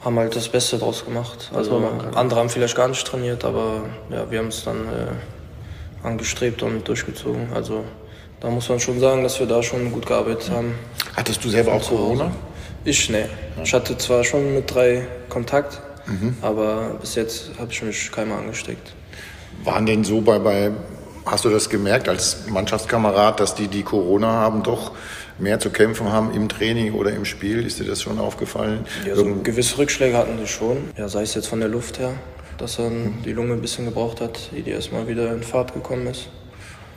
Haben 0.00 0.18
halt 0.18 0.34
das 0.34 0.48
Beste 0.48 0.78
draus 0.78 1.04
gemacht. 1.04 1.52
Also 1.54 1.88
andere 2.16 2.40
haben 2.40 2.48
vielleicht 2.48 2.74
gar 2.74 2.88
nicht 2.88 3.06
trainiert, 3.06 3.44
aber 3.44 3.84
ja, 4.10 4.28
wir 4.28 4.40
haben 4.40 4.48
es 4.48 4.64
dann 4.64 4.88
äh, 4.88 6.06
angestrebt 6.06 6.64
und 6.64 6.86
durchgezogen. 6.86 7.46
Also 7.54 7.84
da 8.40 8.50
muss 8.50 8.68
man 8.68 8.80
schon 8.80 8.98
sagen, 8.98 9.22
dass 9.22 9.38
wir 9.38 9.46
da 9.46 9.62
schon 9.62 9.92
gut 9.92 10.06
gearbeitet 10.06 10.50
haben. 10.50 10.74
Hattest 11.14 11.44
du 11.44 11.50
selber 11.50 11.74
auch 11.74 11.88
Corona? 11.88 12.32
Ich, 12.84 13.08
nee. 13.08 13.26
Ich 13.62 13.72
hatte 13.72 13.96
zwar 13.96 14.24
schon 14.24 14.52
mit 14.52 14.74
drei 14.74 15.06
Kontakt, 15.28 15.80
mhm. 16.06 16.36
aber 16.42 16.96
bis 17.00 17.14
jetzt 17.14 17.52
habe 17.56 17.70
ich 17.70 17.80
mich 17.82 18.10
keinmal 18.10 18.40
angesteckt. 18.40 18.92
Waren 19.62 19.86
denn 19.86 20.02
so 20.02 20.20
bei, 20.20 20.40
bei 20.40 20.72
Hast 21.26 21.44
du 21.44 21.48
das 21.48 21.70
gemerkt 21.70 22.08
als 22.08 22.48
Mannschaftskamerad, 22.48 23.40
dass 23.40 23.54
die, 23.54 23.68
die 23.68 23.82
Corona 23.82 24.28
haben, 24.28 24.62
doch 24.62 24.92
mehr 25.38 25.58
zu 25.58 25.70
kämpfen 25.70 26.12
haben 26.12 26.34
im 26.34 26.48
Training 26.48 26.92
oder 26.92 27.12
im 27.12 27.24
Spiel? 27.24 27.66
Ist 27.66 27.80
dir 27.80 27.84
das 27.84 28.02
schon 28.02 28.18
aufgefallen? 28.18 28.86
Ja, 29.06 29.16
so 29.16 29.24
gewisse 29.42 29.78
Rückschläge 29.78 30.16
hatten 30.16 30.38
sie 30.38 30.46
schon. 30.46 30.90
Ja, 30.98 31.08
sei 31.08 31.22
es 31.22 31.34
jetzt 31.34 31.48
von 31.48 31.60
der 31.60 31.70
Luft 31.70 31.98
her, 31.98 32.12
dass 32.58 32.76
dann 32.76 33.22
die 33.24 33.32
Lunge 33.32 33.54
ein 33.54 33.62
bisschen 33.62 33.86
gebraucht 33.86 34.20
hat, 34.20 34.50
die, 34.52 34.62
die 34.62 34.70
erstmal 34.70 35.08
wieder 35.08 35.32
in 35.32 35.42
Fahrt 35.42 35.72
gekommen 35.72 36.06
ist. 36.08 36.28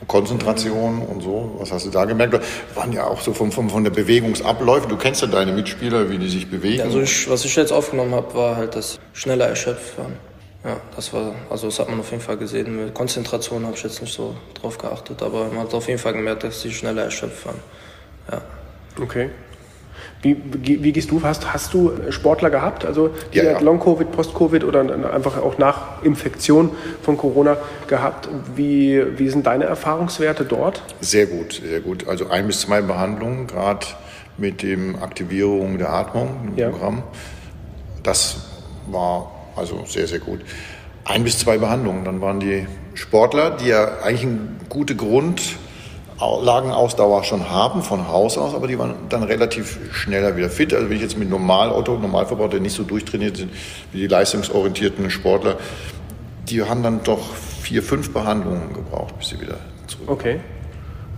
Konzentration 0.06 1.02
und 1.02 1.22
so, 1.22 1.56
was 1.58 1.72
hast 1.72 1.86
du 1.86 1.90
da 1.90 2.04
gemerkt? 2.04 2.40
Waren 2.74 2.92
ja 2.92 3.04
auch 3.04 3.20
so 3.20 3.32
von, 3.32 3.50
von, 3.50 3.68
von 3.68 3.82
der 3.82 3.90
Bewegungsabläufe. 3.90 4.86
Du 4.88 4.96
kennst 4.96 5.22
ja 5.22 5.26
deine 5.26 5.52
Mitspieler, 5.52 6.08
wie 6.10 6.18
die 6.18 6.28
sich 6.28 6.48
bewegen. 6.48 6.82
Also 6.82 7.00
ich, 7.00 7.28
was 7.28 7.44
ich 7.44 7.56
jetzt 7.56 7.72
aufgenommen 7.72 8.14
habe, 8.14 8.32
war 8.34 8.56
halt 8.56 8.76
das 8.76 9.00
schneller 9.12 9.46
erschöpft 9.46 9.98
waren. 9.98 10.12
Ja, 10.64 10.76
das 10.96 11.12
war, 11.12 11.34
also 11.50 11.68
das 11.68 11.78
hat 11.78 11.88
man 11.88 12.00
auf 12.00 12.10
jeden 12.10 12.22
Fall 12.22 12.36
gesehen. 12.36 12.84
Mit 12.84 12.94
Konzentration 12.94 13.64
habe 13.64 13.76
ich 13.76 13.82
jetzt 13.82 14.00
nicht 14.00 14.12
so 14.12 14.34
drauf 14.60 14.76
geachtet, 14.76 15.22
aber 15.22 15.46
man 15.48 15.60
hat 15.60 15.74
auf 15.74 15.86
jeden 15.86 16.00
Fall 16.00 16.14
gemerkt, 16.14 16.44
dass 16.44 16.62
sie 16.62 16.72
schneller 16.72 17.04
erschöpft 17.04 17.46
waren. 17.46 17.60
Ja. 18.30 18.42
Okay. 19.00 19.30
Wie, 20.20 20.36
wie, 20.52 20.82
wie, 20.82 20.92
gehst 20.92 21.12
du? 21.12 21.22
Hast, 21.22 21.52
hast 21.52 21.72
du 21.74 21.92
Sportler 22.10 22.50
gehabt, 22.50 22.84
also 22.84 23.10
die 23.32 23.38
ja, 23.38 23.44
ja. 23.44 23.60
Long-Covid, 23.60 24.10
Post-Covid 24.10 24.64
oder 24.64 24.80
einfach 25.12 25.40
auch 25.40 25.58
nach 25.58 26.02
Infektion 26.02 26.70
von 27.02 27.16
Corona 27.16 27.56
gehabt? 27.86 28.28
Wie, 28.56 29.00
wie 29.16 29.28
sind 29.28 29.46
deine 29.46 29.64
Erfahrungswerte 29.64 30.44
dort? 30.44 30.82
Sehr 31.00 31.26
gut, 31.26 31.62
sehr 31.64 31.80
gut. 31.80 32.08
Also 32.08 32.30
ein 32.30 32.48
bis 32.48 32.62
zwei 32.62 32.80
Behandlungen, 32.80 33.46
gerade 33.46 33.86
mit 34.38 34.62
dem 34.62 35.00
Aktivierung 35.00 35.78
der 35.78 35.92
Atmung 35.92 36.48
im 36.48 36.58
ja. 36.58 36.70
Programm. 36.70 37.04
Das 38.02 38.38
war 38.88 39.37
also 39.58 39.84
sehr, 39.86 40.06
sehr 40.06 40.20
gut. 40.20 40.40
Ein 41.04 41.24
bis 41.24 41.38
zwei 41.38 41.58
Behandlungen. 41.58 42.04
Dann 42.04 42.20
waren 42.20 42.38
die 42.40 42.66
Sportler, 42.94 43.50
die 43.50 43.68
ja 43.68 43.98
eigentlich 44.02 44.24
eine 44.24 44.38
gute 44.68 44.96
Grundlagenausdauer 44.96 47.22
schon 47.24 47.50
haben 47.50 47.82
von 47.82 48.08
Haus 48.08 48.36
aus, 48.36 48.54
aber 48.54 48.66
die 48.66 48.78
waren 48.78 48.94
dann 49.08 49.22
relativ 49.22 49.78
schneller 49.92 50.36
wieder 50.36 50.50
fit. 50.50 50.74
Also 50.74 50.88
wenn 50.88 50.96
ich 50.96 51.02
jetzt 51.02 51.18
mit 51.18 51.30
Normalauto, 51.30 51.96
Normalverbraucher, 51.98 52.50
die 52.50 52.60
nicht 52.60 52.74
so 52.74 52.82
durchtrainiert 52.82 53.38
sind 53.38 53.50
wie 53.92 54.00
die 54.00 54.06
leistungsorientierten 54.06 55.10
Sportler, 55.10 55.56
die 56.48 56.62
haben 56.62 56.82
dann 56.82 57.02
doch 57.02 57.34
vier, 57.62 57.82
fünf 57.82 58.12
Behandlungen 58.12 58.74
gebraucht, 58.74 59.18
bis 59.18 59.28
sie 59.28 59.40
wieder 59.40 59.56
zurück. 59.86 60.08
Okay. 60.08 60.40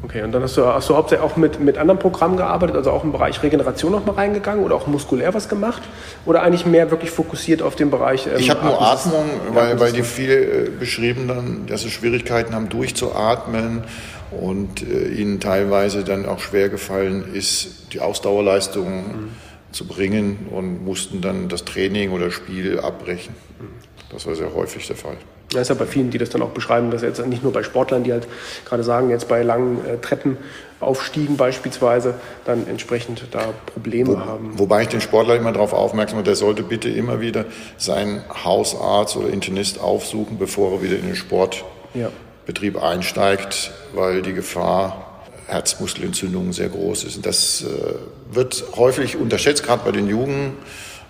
Okay, 0.03 0.23
und 0.23 0.33
dann 0.33 0.43
hast 0.43 0.57
du, 0.57 0.65
hast 0.65 0.89
du 0.89 0.97
hauptsächlich 0.97 1.31
auch 1.31 1.37
mit, 1.37 1.61
mit 1.61 1.77
anderen 1.77 1.99
Programmen 1.99 2.39
gearbeitet, 2.39 2.75
also 2.75 2.91
auch 2.91 3.05
im 3.05 3.13
Bereich 3.13 3.43
Regeneration 3.43 3.93
noch 3.93 4.07
mal 4.07 4.15
reingegangen 4.15 4.65
oder 4.65 4.75
auch 4.75 4.87
muskulär 4.87 5.35
was 5.35 5.49
gemacht? 5.49 5.83
Oder 6.25 6.43
eigentlich 6.43 6.65
mehr 6.65 6.91
wirklich 6.91 7.11
fokussiert 7.11 7.61
auf 7.61 7.77
den 7.77 7.91
Bereich? 7.91 8.27
Ähm, 8.27 8.35
ich 8.39 8.49
habe 8.49 8.65
nur 8.65 8.81
Atmung, 8.81 9.27
weil, 9.53 9.79
weil 9.79 9.93
die 9.93 10.03
viel 10.03 10.31
äh, 10.31 10.71
beschrieben 10.71 11.29
dann, 11.29 11.67
dass 11.67 11.83
sie 11.83 11.91
Schwierigkeiten 11.91 12.55
haben 12.55 12.71
durchzuatmen 12.71 13.85
und 14.31 14.83
äh, 14.83 15.09
ihnen 15.09 15.39
teilweise 15.39 16.03
dann 16.03 16.25
auch 16.25 16.41
schwer 16.41 16.71
gefallen 16.71 17.35
ist, 17.35 17.93
die 17.93 18.01
Ausdauerleistung 18.01 18.89
mhm. 18.89 19.29
zu 19.71 19.87
bringen 19.87 20.49
und 20.51 20.83
mussten 20.83 21.21
dann 21.21 21.49
das 21.49 21.67
Training 21.67 22.13
oder 22.13 22.31
Spiel 22.31 22.81
abbrechen. 22.81 23.35
Mhm. 23.59 23.67
Das 24.11 24.27
war 24.27 24.35
sehr 24.35 24.55
häufig 24.55 24.87
der 24.87 24.97
Fall. 24.97 25.19
Das 25.53 25.63
ist 25.63 25.69
ja 25.69 25.75
bei 25.75 25.87
vielen, 25.87 26.11
die 26.11 26.19
das 26.19 26.31
dann 26.31 26.43
auch 26.43 26.51
beschreiben, 26.51 26.91
dass 26.91 27.03
jetzt 27.03 27.25
nicht 27.27 27.43
nur 27.43 27.53
bei 27.53 27.65
Sportlern, 27.65 28.05
die 28.05 28.13
halt 28.13 28.29
gerade 28.65 28.85
sagen, 28.85 29.11
jetzt 29.11 29.27
bei 29.27 29.43
langen 29.43 29.85
äh, 29.85 29.99
Treppenaufstiegen 29.99 31.37
beispielsweise, 31.37 32.15
dann 32.45 32.69
entsprechend 32.69 33.25
da 33.33 33.53
Probleme 33.67 34.11
Wo, 34.11 34.19
haben. 34.21 34.59
Wobei 34.59 34.83
ich 34.83 34.89
den 34.89 35.01
Sportler 35.01 35.35
immer 35.35 35.53
darauf 35.53 35.73
aufmerksam 35.73 36.19
mache, 36.19 36.27
der 36.27 36.37
sollte 36.37 36.63
bitte 36.63 36.89
immer 36.89 37.21
wieder 37.21 37.47
seinen 37.77 38.23
Hausarzt 38.45 39.17
oder 39.17 39.29
Internist 39.31 39.81
aufsuchen, 39.81 40.39
bevor 40.39 40.73
er 40.75 40.83
wieder 40.83 40.97
in 40.97 41.07
den 41.07 41.17
Sportbetrieb 41.17 42.77
ja. 42.77 42.83
einsteigt, 42.83 43.73
weil 43.93 44.23
die 44.23 44.35
Gefahr 44.35 45.07
Herzmuskelentzündungen 45.51 46.53
sehr 46.53 46.69
groß 46.69 47.05
ist. 47.05 47.17
Und 47.17 47.27
das 47.27 47.65
äh, 47.65 48.35
wird 48.35 48.65
häufig 48.77 49.17
unterschätzt, 49.17 49.65
gerade 49.65 49.83
bei 49.85 49.91
den 49.91 50.09
Jugend 50.09 50.53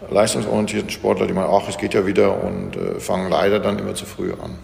leistungsorientierten 0.08 0.90
Sportler, 0.90 1.26
die 1.26 1.32
meinen, 1.34 1.50
ach, 1.50 1.68
es 1.68 1.78
geht 1.78 1.94
ja 1.94 2.06
wieder 2.06 2.42
und 2.42 2.76
äh, 2.76 3.00
fangen 3.00 3.30
leider 3.30 3.60
dann 3.60 3.78
immer 3.78 3.94
zu 3.94 4.06
früh 4.06 4.32
an. 4.32 4.58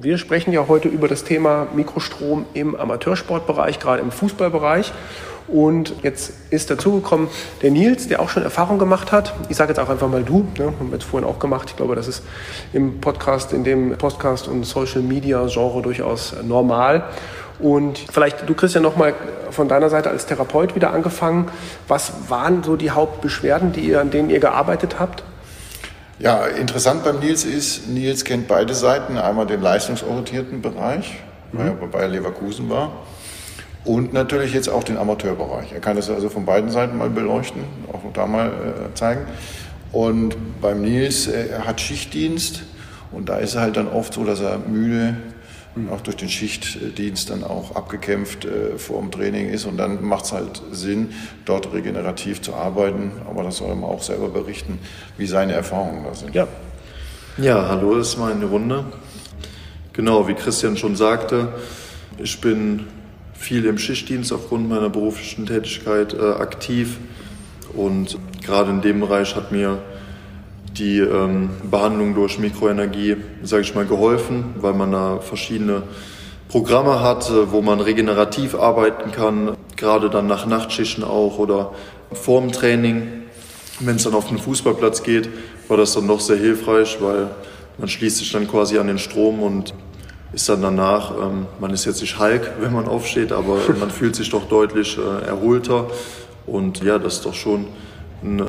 Wir 0.00 0.18
sprechen 0.18 0.52
ja 0.52 0.66
heute 0.66 0.88
über 0.88 1.06
das 1.06 1.22
Thema 1.22 1.68
Mikrostrom 1.74 2.44
im 2.54 2.74
Amateursportbereich, 2.74 3.78
gerade 3.78 4.02
im 4.02 4.10
Fußballbereich. 4.10 4.92
Und 5.48 5.94
jetzt 6.02 6.32
ist 6.50 6.70
dazugekommen 6.70 7.28
der 7.62 7.70
Nils, 7.70 8.08
der 8.08 8.20
auch 8.20 8.28
schon 8.28 8.42
Erfahrung 8.42 8.78
gemacht 8.78 9.12
hat. 9.12 9.34
Ich 9.48 9.56
sage 9.56 9.70
jetzt 9.70 9.78
auch 9.78 9.88
einfach 9.88 10.08
mal 10.08 10.22
du, 10.22 10.46
ne? 10.58 10.66
haben 10.66 10.88
wir 10.88 10.94
jetzt 10.94 11.04
vorhin 11.04 11.28
auch 11.28 11.38
gemacht. 11.38 11.70
Ich 11.70 11.76
glaube, 11.76 11.94
das 11.94 12.08
ist 12.08 12.22
im 12.72 13.00
Podcast, 13.00 13.52
in 13.52 13.62
dem 13.62 13.96
Podcast- 13.96 14.48
und 14.48 14.64
Social-Media-Genre 14.64 15.82
durchaus 15.82 16.34
normal. 16.42 17.04
Und 17.62 17.98
vielleicht, 18.12 18.48
du 18.48 18.54
Christian, 18.54 18.82
nochmal 18.82 19.14
von 19.50 19.68
deiner 19.68 19.88
Seite 19.88 20.10
als 20.10 20.26
Therapeut 20.26 20.74
wieder 20.74 20.92
angefangen. 20.92 21.48
Was 21.86 22.12
waren 22.28 22.64
so 22.64 22.74
die 22.74 22.90
Hauptbeschwerden, 22.90 23.72
die 23.72 23.82
ihr, 23.82 24.00
an 24.00 24.10
denen 24.10 24.30
ihr 24.30 24.40
gearbeitet 24.40 24.96
habt? 24.98 25.22
Ja, 26.18 26.44
interessant 26.46 27.04
beim 27.04 27.20
Nils 27.20 27.44
ist, 27.44 27.88
Nils 27.88 28.24
kennt 28.24 28.48
beide 28.48 28.74
Seiten. 28.74 29.16
Einmal 29.16 29.46
den 29.46 29.62
leistungsorientierten 29.62 30.60
Bereich, 30.60 31.20
mhm. 31.52 31.58
weil 31.58 31.66
er 31.68 31.86
bei 31.86 32.06
Leverkusen 32.08 32.68
war. 32.68 32.90
Und 33.84 34.12
natürlich 34.12 34.52
jetzt 34.54 34.68
auch 34.68 34.82
den 34.82 34.96
Amateurbereich. 34.96 35.72
Er 35.72 35.80
kann 35.80 35.94
das 35.94 36.10
also 36.10 36.28
von 36.28 36.44
beiden 36.44 36.70
Seiten 36.70 36.98
mal 36.98 37.10
beleuchten, 37.10 37.62
auch 37.92 38.00
da 38.12 38.26
mal 38.26 38.48
äh, 38.48 38.94
zeigen. 38.94 39.22
Und 39.92 40.36
beim 40.60 40.82
Nils, 40.82 41.28
er 41.28 41.64
hat 41.64 41.80
Schichtdienst 41.80 42.62
und 43.12 43.28
da 43.28 43.36
ist 43.36 43.54
er 43.54 43.60
halt 43.60 43.76
dann 43.76 43.88
oft 43.88 44.14
so, 44.14 44.24
dass 44.24 44.40
er 44.40 44.58
müde 44.58 45.16
auch 45.90 46.00
durch 46.02 46.16
den 46.16 46.28
Schichtdienst 46.28 47.30
dann 47.30 47.44
auch 47.44 47.74
abgekämpft 47.74 48.44
äh, 48.44 48.78
vor 48.78 49.00
dem 49.00 49.10
Training 49.10 49.48
ist. 49.48 49.64
Und 49.64 49.78
dann 49.78 50.04
macht 50.04 50.26
es 50.26 50.32
halt 50.32 50.62
Sinn, 50.70 51.10
dort 51.44 51.72
regenerativ 51.72 52.42
zu 52.42 52.54
arbeiten. 52.54 53.12
Aber 53.28 53.42
das 53.42 53.58
soll 53.58 53.70
er 53.70 53.82
auch 53.82 54.02
selber 54.02 54.28
berichten, 54.28 54.78
wie 55.16 55.26
seine 55.26 55.54
Erfahrungen 55.54 56.04
da 56.04 56.14
sind. 56.14 56.34
Ja, 56.34 56.46
ja 57.38 57.68
hallo, 57.68 57.96
das 57.96 58.08
ist 58.08 58.18
meine 58.18 58.44
Runde. 58.44 58.84
Genau, 59.92 60.28
wie 60.28 60.34
Christian 60.34 60.76
schon 60.76 60.96
sagte, 60.96 61.52
ich 62.18 62.40
bin 62.40 62.86
viel 63.34 63.64
im 63.64 63.78
Schichtdienst 63.78 64.32
aufgrund 64.32 64.68
meiner 64.68 64.88
beruflichen 64.90 65.46
Tätigkeit 65.46 66.14
äh, 66.14 66.32
aktiv. 66.32 66.98
Und 67.74 68.18
gerade 68.44 68.70
in 68.70 68.82
dem 68.82 69.00
Bereich 69.00 69.34
hat 69.34 69.52
mir 69.52 69.82
die 70.76 70.98
ähm, 70.98 71.50
Behandlung 71.70 72.14
durch 72.14 72.38
Mikroenergie, 72.38 73.16
sage 73.42 73.62
ich 73.62 73.74
mal, 73.74 73.84
geholfen, 73.84 74.54
weil 74.60 74.74
man 74.74 74.92
da 74.92 75.18
verschiedene 75.20 75.82
Programme 76.48 77.00
hat, 77.00 77.32
wo 77.50 77.62
man 77.62 77.80
regenerativ 77.80 78.54
arbeiten 78.54 79.10
kann, 79.10 79.56
gerade 79.76 80.10
dann 80.10 80.26
nach 80.26 80.46
Nachtschichten 80.46 81.02
auch 81.02 81.38
oder 81.38 81.72
vorm 82.12 82.52
Training. 82.52 83.08
Wenn 83.80 83.96
es 83.96 84.04
dann 84.04 84.14
auf 84.14 84.28
den 84.28 84.38
Fußballplatz 84.38 85.02
geht, 85.02 85.28
war 85.68 85.76
das 85.76 85.94
dann 85.94 86.06
noch 86.06 86.20
sehr 86.20 86.36
hilfreich, 86.36 86.98
weil 87.00 87.30
man 87.78 87.88
schließt 87.88 88.18
sich 88.18 88.30
dann 88.32 88.46
quasi 88.46 88.78
an 88.78 88.86
den 88.86 88.98
Strom 88.98 89.42
und 89.42 89.74
ist 90.32 90.48
dann 90.48 90.62
danach, 90.62 91.12
ähm, 91.16 91.46
man 91.60 91.72
ist 91.72 91.84
jetzt 91.84 92.00
nicht 92.00 92.18
Hulk, 92.18 92.52
wenn 92.60 92.72
man 92.72 92.86
aufsteht, 92.86 93.32
aber 93.32 93.58
man 93.78 93.90
fühlt 93.90 94.14
sich 94.14 94.30
doch 94.30 94.48
deutlich 94.48 94.98
äh, 94.98 95.26
erholter 95.26 95.86
und 96.46 96.82
ja, 96.82 96.98
das 96.98 97.14
ist 97.14 97.26
doch 97.26 97.34
schon 97.34 97.66
ein 98.22 98.42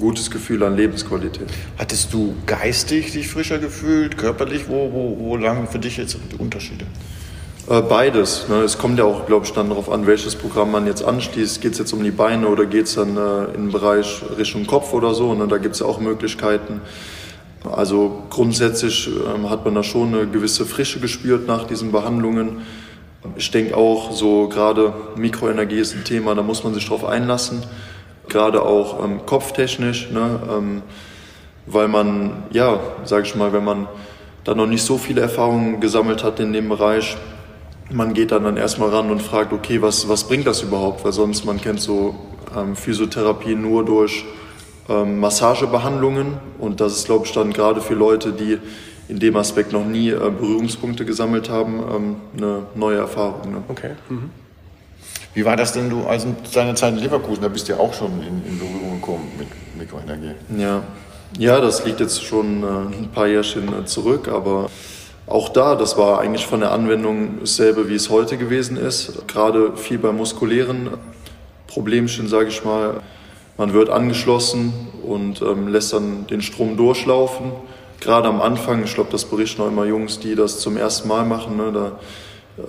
gutes 0.00 0.30
Gefühl 0.30 0.62
an 0.62 0.76
Lebensqualität. 0.76 1.48
Hattest 1.78 2.12
du 2.12 2.34
geistig 2.46 3.12
dich 3.12 3.28
frischer 3.28 3.58
gefühlt, 3.58 4.18
körperlich? 4.18 4.68
Wo, 4.68 4.92
wo, 4.92 5.16
wo 5.18 5.36
lagen 5.36 5.68
für 5.68 5.78
dich 5.78 5.96
jetzt 5.96 6.16
die 6.32 6.36
Unterschiede? 6.36 6.86
Äh, 7.68 7.82
beides. 7.82 8.48
Ne? 8.48 8.62
Es 8.62 8.78
kommt 8.78 8.98
ja 8.98 9.04
auch, 9.04 9.26
glaube 9.26 9.46
ich, 9.46 9.52
dann 9.52 9.68
darauf 9.68 9.90
an, 9.90 10.06
welches 10.06 10.34
Programm 10.34 10.72
man 10.72 10.86
jetzt 10.86 11.04
anstießt. 11.04 11.60
Geht 11.60 11.72
es 11.72 11.78
jetzt 11.78 11.92
um 11.92 12.02
die 12.02 12.10
Beine 12.10 12.48
oder 12.48 12.66
geht 12.66 12.86
es 12.86 12.96
dann 12.96 13.16
äh, 13.16 13.44
in 13.54 13.66
den 13.66 13.70
Bereich 13.70 14.22
Richtung 14.36 14.66
Kopf 14.66 14.92
oder 14.92 15.14
so? 15.14 15.34
Ne? 15.34 15.46
Da 15.46 15.58
gibt 15.58 15.74
es 15.74 15.80
ja 15.80 15.86
auch 15.86 16.00
Möglichkeiten. 16.00 16.80
Also 17.70 18.24
grundsätzlich 18.30 19.08
ähm, 19.08 19.50
hat 19.50 19.64
man 19.64 19.74
da 19.74 19.82
schon 19.82 20.14
eine 20.14 20.26
gewisse 20.26 20.64
Frische 20.64 20.98
gespürt 20.98 21.46
nach 21.46 21.64
diesen 21.64 21.92
Behandlungen. 21.92 22.62
Ich 23.36 23.50
denke 23.50 23.76
auch, 23.76 24.12
so 24.12 24.48
gerade 24.48 24.94
Mikroenergie 25.16 25.78
ist 25.78 25.94
ein 25.94 26.04
Thema, 26.04 26.34
da 26.34 26.42
muss 26.42 26.64
man 26.64 26.72
sich 26.72 26.86
drauf 26.88 27.04
einlassen. 27.04 27.62
Gerade 28.30 28.62
auch 28.62 29.04
ähm, 29.04 29.26
kopftechnisch, 29.26 30.10
ne? 30.10 30.40
ähm, 30.50 30.82
weil 31.66 31.88
man, 31.88 32.44
ja, 32.52 32.80
sage 33.04 33.26
ich 33.26 33.34
mal, 33.34 33.52
wenn 33.52 33.64
man 33.64 33.88
da 34.44 34.54
noch 34.54 34.66
nicht 34.66 34.82
so 34.82 34.96
viele 34.96 35.20
Erfahrungen 35.20 35.80
gesammelt 35.80 36.24
hat 36.24 36.40
in 36.40 36.54
dem 36.54 36.70
Bereich, 36.70 37.18
man 37.90 38.14
geht 38.14 38.32
dann, 38.32 38.44
dann 38.44 38.56
erstmal 38.56 38.88
ran 38.90 39.10
und 39.10 39.20
fragt, 39.20 39.52
okay, 39.52 39.82
was, 39.82 40.08
was 40.08 40.24
bringt 40.24 40.46
das 40.46 40.62
überhaupt? 40.62 41.04
Weil 41.04 41.12
sonst, 41.12 41.44
man 41.44 41.60
kennt 41.60 41.80
so 41.80 42.14
ähm, 42.56 42.76
Physiotherapie 42.76 43.54
nur 43.54 43.84
durch 43.84 44.24
ähm, 44.88 45.20
Massagebehandlungen 45.20 46.38
und 46.58 46.80
das 46.80 46.94
ist, 46.94 47.06
glaube 47.06 47.26
ich, 47.26 47.32
dann 47.32 47.52
gerade 47.52 47.80
für 47.80 47.94
Leute, 47.94 48.32
die 48.32 48.58
in 49.08 49.18
dem 49.18 49.36
Aspekt 49.36 49.72
noch 49.72 49.84
nie 49.84 50.10
äh, 50.10 50.18
Berührungspunkte 50.18 51.04
gesammelt 51.04 51.50
haben, 51.50 51.80
ähm, 51.94 52.16
eine 52.36 52.62
neue 52.74 52.98
Erfahrung. 52.98 53.50
Ne? 53.50 53.62
Okay. 53.68 53.90
Mhm. 54.08 54.30
Wie 55.34 55.44
war 55.44 55.56
das 55.56 55.72
denn, 55.72 55.90
du, 55.90 56.04
also 56.06 56.34
deine 56.52 56.74
Zeit 56.74 56.94
in 56.94 57.00
Leverkusen, 57.00 57.42
da 57.42 57.48
bist 57.48 57.68
du 57.68 57.72
ja 57.72 57.78
auch 57.78 57.94
schon 57.94 58.20
in, 58.20 58.44
in 58.44 58.58
Berührung 58.58 59.00
gekommen 59.00 59.30
mit 59.38 59.48
Mikroenergie? 59.78 60.34
Ja. 60.58 60.82
ja, 61.38 61.60
das 61.60 61.84
liegt 61.84 62.00
jetzt 62.00 62.24
schon 62.24 62.62
äh, 62.62 62.66
ein 62.96 63.10
paar 63.14 63.28
Jährchen 63.28 63.68
äh, 63.68 63.84
zurück, 63.84 64.28
aber 64.28 64.68
auch 65.26 65.48
da, 65.48 65.76
das 65.76 65.96
war 65.96 66.20
eigentlich 66.20 66.46
von 66.46 66.60
der 66.60 66.72
Anwendung 66.72 67.38
dasselbe, 67.38 67.88
wie 67.88 67.94
es 67.94 68.10
heute 68.10 68.36
gewesen 68.36 68.76
ist. 68.76 69.28
Gerade 69.28 69.76
viel 69.76 69.98
bei 69.98 70.10
muskulären 70.10 70.90
Problemchen, 71.68 72.26
sage 72.26 72.48
ich 72.48 72.64
mal. 72.64 73.00
Man 73.56 73.72
wird 73.72 73.90
angeschlossen 73.90 74.72
und 75.04 75.40
ähm, 75.42 75.68
lässt 75.68 75.92
dann 75.92 76.26
den 76.26 76.42
Strom 76.42 76.76
durchlaufen. 76.76 77.52
Gerade 78.00 78.26
am 78.26 78.40
Anfang, 78.40 78.82
ich 78.82 78.94
glaube, 78.94 79.10
das 79.12 79.24
berichten 79.26 79.62
auch 79.62 79.68
immer 79.68 79.84
Jungs, 79.84 80.18
die 80.18 80.34
das 80.34 80.58
zum 80.58 80.76
ersten 80.76 81.06
Mal 81.06 81.24
machen, 81.24 81.56
ne, 81.58 81.70
da 81.72 81.92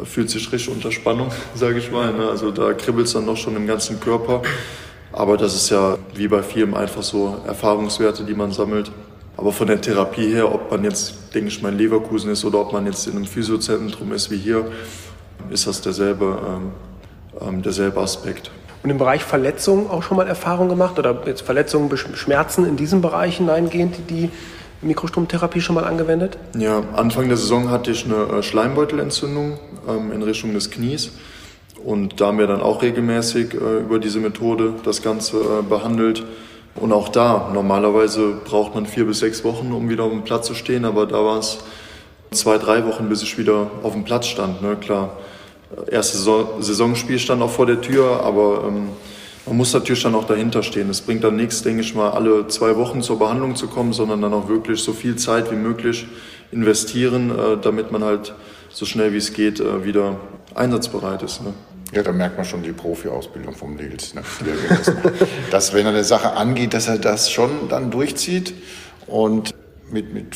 fühlt 0.03 0.29
sich 0.29 0.51
richtig 0.51 0.73
unter 0.73 0.91
Spannung, 0.91 1.31
sage 1.55 1.79
ich 1.79 1.91
mal. 1.91 2.13
Ne? 2.13 2.29
Also 2.29 2.51
da 2.51 2.73
kribbelt 2.73 3.07
es 3.07 3.13
dann 3.13 3.25
noch 3.25 3.37
schon 3.37 3.55
im 3.55 3.67
ganzen 3.67 3.99
Körper. 3.99 4.41
Aber 5.13 5.37
das 5.37 5.55
ist 5.55 5.69
ja 5.69 5.97
wie 6.15 6.27
bei 6.27 6.41
vielen 6.41 6.73
einfach 6.73 7.03
so 7.03 7.37
Erfahrungswerte, 7.45 8.23
die 8.23 8.33
man 8.33 8.51
sammelt. 8.51 8.91
Aber 9.37 9.51
von 9.51 9.67
der 9.67 9.81
Therapie 9.81 10.33
her, 10.33 10.53
ob 10.53 10.71
man 10.71 10.83
jetzt, 10.83 11.33
denke 11.33 11.49
ich 11.49 11.61
mal, 11.61 11.71
in 11.71 11.77
Leverkusen 11.77 12.31
ist 12.31 12.45
oder 12.45 12.59
ob 12.61 12.73
man 12.73 12.85
jetzt 12.85 13.07
in 13.07 13.15
einem 13.15 13.25
Physiozentrum 13.25 14.13
ist 14.13 14.29
wie 14.29 14.37
hier, 14.37 14.71
ist 15.49 15.67
das 15.67 15.81
derselbe, 15.81 16.37
ähm, 16.47 16.71
ähm 17.41 17.61
derselbe 17.61 17.99
Aspekt. 17.99 18.51
Und 18.83 18.89
im 18.89 18.97
Bereich 18.97 19.23
Verletzungen 19.23 19.89
auch 19.89 20.03
schon 20.03 20.17
mal 20.17 20.27
Erfahrungen 20.27 20.69
gemacht 20.69 20.97
oder 20.97 21.23
jetzt 21.25 21.41
Verletzungen, 21.41 21.95
Schmerzen 21.97 22.65
in 22.65 22.77
diesem 22.77 23.01
Bereich 23.01 23.37
hineingehend, 23.37 24.09
die 24.09 24.29
Mikrostromtherapie 24.81 25.61
schon 25.61 25.75
mal 25.75 25.83
angewendet? 25.83 26.37
Ja, 26.57 26.83
Anfang 26.95 27.27
der 27.27 27.37
Saison 27.37 27.69
hatte 27.69 27.91
ich 27.91 28.05
eine 28.05 28.39
äh, 28.39 28.43
Schleimbeutelentzündung 28.43 29.59
ähm, 29.87 30.11
in 30.11 30.23
Richtung 30.23 30.53
des 30.53 30.71
Knies. 30.71 31.11
Und 31.83 32.21
da 32.21 32.27
haben 32.27 32.37
wir 32.37 32.47
dann 32.47 32.61
auch 32.61 32.81
regelmäßig 32.81 33.53
äh, 33.53 33.79
über 33.79 33.99
diese 33.99 34.19
Methode 34.19 34.73
das 34.83 35.01
Ganze 35.01 35.37
äh, 35.37 35.61
behandelt. 35.67 36.23
Und 36.75 36.93
auch 36.93 37.09
da, 37.09 37.51
normalerweise 37.53 38.33
braucht 38.45 38.75
man 38.75 38.85
vier 38.85 39.05
bis 39.05 39.19
sechs 39.19 39.43
Wochen, 39.43 39.71
um 39.71 39.89
wieder 39.89 40.03
auf 40.03 40.11
dem 40.11 40.23
Platz 40.23 40.47
zu 40.47 40.53
stehen, 40.53 40.85
aber 40.85 41.05
da 41.05 41.23
war 41.23 41.39
es 41.39 41.59
zwei, 42.31 42.57
drei 42.57 42.85
Wochen, 42.85 43.09
bis 43.09 43.23
ich 43.23 43.37
wieder 43.37 43.71
auf 43.83 43.91
dem 43.91 44.05
Platz 44.05 44.27
stand. 44.27 44.61
Ne? 44.61 44.77
Klar, 44.79 45.17
erste 45.89 46.17
Saisonspiel 46.17 47.19
stand 47.19 47.41
auch 47.41 47.49
vor 47.49 47.65
der 47.65 47.81
Tür, 47.81 48.21
aber 48.23 48.63
ähm, 48.67 48.89
man 49.45 49.57
muss 49.57 49.73
natürlich 49.73 50.03
dann 50.03 50.15
auch 50.15 50.25
dahinter 50.25 50.63
stehen. 50.63 50.89
Es 50.89 51.01
bringt 51.01 51.23
dann 51.23 51.35
nichts, 51.35 51.63
denke 51.63 51.81
ich 51.81 51.95
mal, 51.95 52.11
alle 52.11 52.47
zwei 52.47 52.75
Wochen 52.77 53.01
zur 53.01 53.19
Behandlung 53.19 53.55
zu 53.55 53.67
kommen, 53.67 53.93
sondern 53.93 54.21
dann 54.21 54.33
auch 54.33 54.47
wirklich 54.47 54.81
so 54.81 54.93
viel 54.93 55.15
Zeit 55.15 55.51
wie 55.51 55.55
möglich 55.55 56.07
investieren, 56.51 57.31
äh, 57.31 57.57
damit 57.61 57.91
man 57.91 58.03
halt 58.03 58.33
so 58.69 58.85
schnell 58.85 59.13
wie 59.13 59.17
es 59.17 59.33
geht 59.33 59.59
äh, 59.59 59.83
wieder 59.83 60.17
einsatzbereit 60.53 61.23
ist. 61.23 61.41
Ne? 61.41 61.53
Ja, 61.93 62.03
da 62.03 62.11
merkt 62.11 62.37
man 62.37 62.45
schon 62.45 62.63
die 62.63 62.71
Profi-Ausbildung 62.71 63.55
vom 63.55 63.75
Nils. 63.75 64.13
Ne? 64.13 64.21
dass, 65.51 65.73
wenn 65.73 65.85
er 65.85 65.91
eine 65.91 66.03
Sache 66.03 66.33
angeht, 66.33 66.73
dass 66.73 66.87
er 66.87 66.97
das 66.97 67.31
schon 67.31 67.67
dann 67.69 67.91
durchzieht 67.91 68.53
und 69.07 69.53
mit, 69.89 70.13
mit 70.13 70.27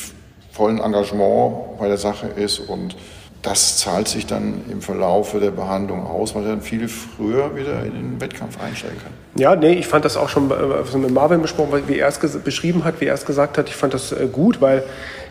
vollem 0.52 0.80
Engagement 0.80 1.78
bei 1.78 1.88
der 1.88 1.98
Sache 1.98 2.26
ist 2.26 2.58
und 2.58 2.96
das 3.46 3.78
zahlt 3.78 4.08
sich 4.08 4.26
dann 4.26 4.64
im 4.68 4.82
Verlauf 4.82 5.36
der 5.38 5.52
Behandlung 5.52 6.04
aus, 6.04 6.34
weil 6.34 6.42
er 6.42 6.48
dann 6.50 6.62
viel 6.62 6.88
früher 6.88 7.54
wieder 7.54 7.84
in 7.84 7.92
den 7.92 8.20
Wettkampf 8.20 8.60
einsteigen 8.60 8.98
kann. 8.98 9.12
Ja, 9.40 9.54
nee, 9.54 9.74
ich 9.74 9.86
fand 9.86 10.04
das 10.04 10.16
auch 10.16 10.28
schon 10.28 10.50
also 10.50 10.98
mit 10.98 11.12
Marvin 11.12 11.42
besprochen, 11.42 11.84
wie 11.86 11.98
er 11.98 12.08
es 12.08 12.18
beschrieben 12.18 12.82
hat, 12.82 13.00
wie 13.00 13.06
er 13.06 13.14
es 13.14 13.24
gesagt 13.24 13.56
hat. 13.56 13.68
Ich 13.68 13.76
fand 13.76 13.94
das 13.94 14.10
äh, 14.10 14.26
gut, 14.26 14.60
weil 14.60 14.82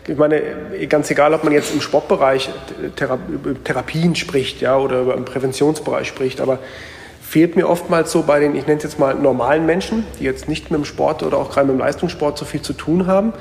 ich 0.08 0.16
meine, 0.16 0.40
ganz 0.88 1.10
egal, 1.10 1.34
ob 1.34 1.44
man 1.44 1.52
jetzt 1.52 1.74
im 1.74 1.82
Sportbereich 1.82 2.48
Thera 2.94 3.18
Therapien 3.64 4.14
spricht, 4.14 4.62
ja, 4.62 4.78
oder 4.78 5.14
im 5.14 5.24
Präventionsbereich 5.24 6.08
spricht, 6.08 6.40
aber 6.40 6.60
fehlt 7.20 7.56
mir 7.56 7.68
oftmals 7.68 8.12
so 8.12 8.22
bei 8.22 8.40
den, 8.40 8.54
ich 8.54 8.66
nenne 8.66 8.78
es 8.78 8.84
jetzt 8.84 8.98
mal 8.98 9.14
normalen 9.14 9.66
Menschen, 9.66 10.06
die 10.20 10.24
jetzt 10.24 10.48
nicht 10.48 10.70
mit 10.70 10.78
dem 10.78 10.84
Sport 10.84 11.22
oder 11.22 11.36
auch 11.36 11.50
gerade 11.50 11.66
mit 11.66 11.76
dem 11.76 11.80
Leistungssport 11.80 12.38
so 12.38 12.44
viel 12.44 12.62
zu 12.62 12.72
tun 12.72 13.08
haben, 13.08 13.32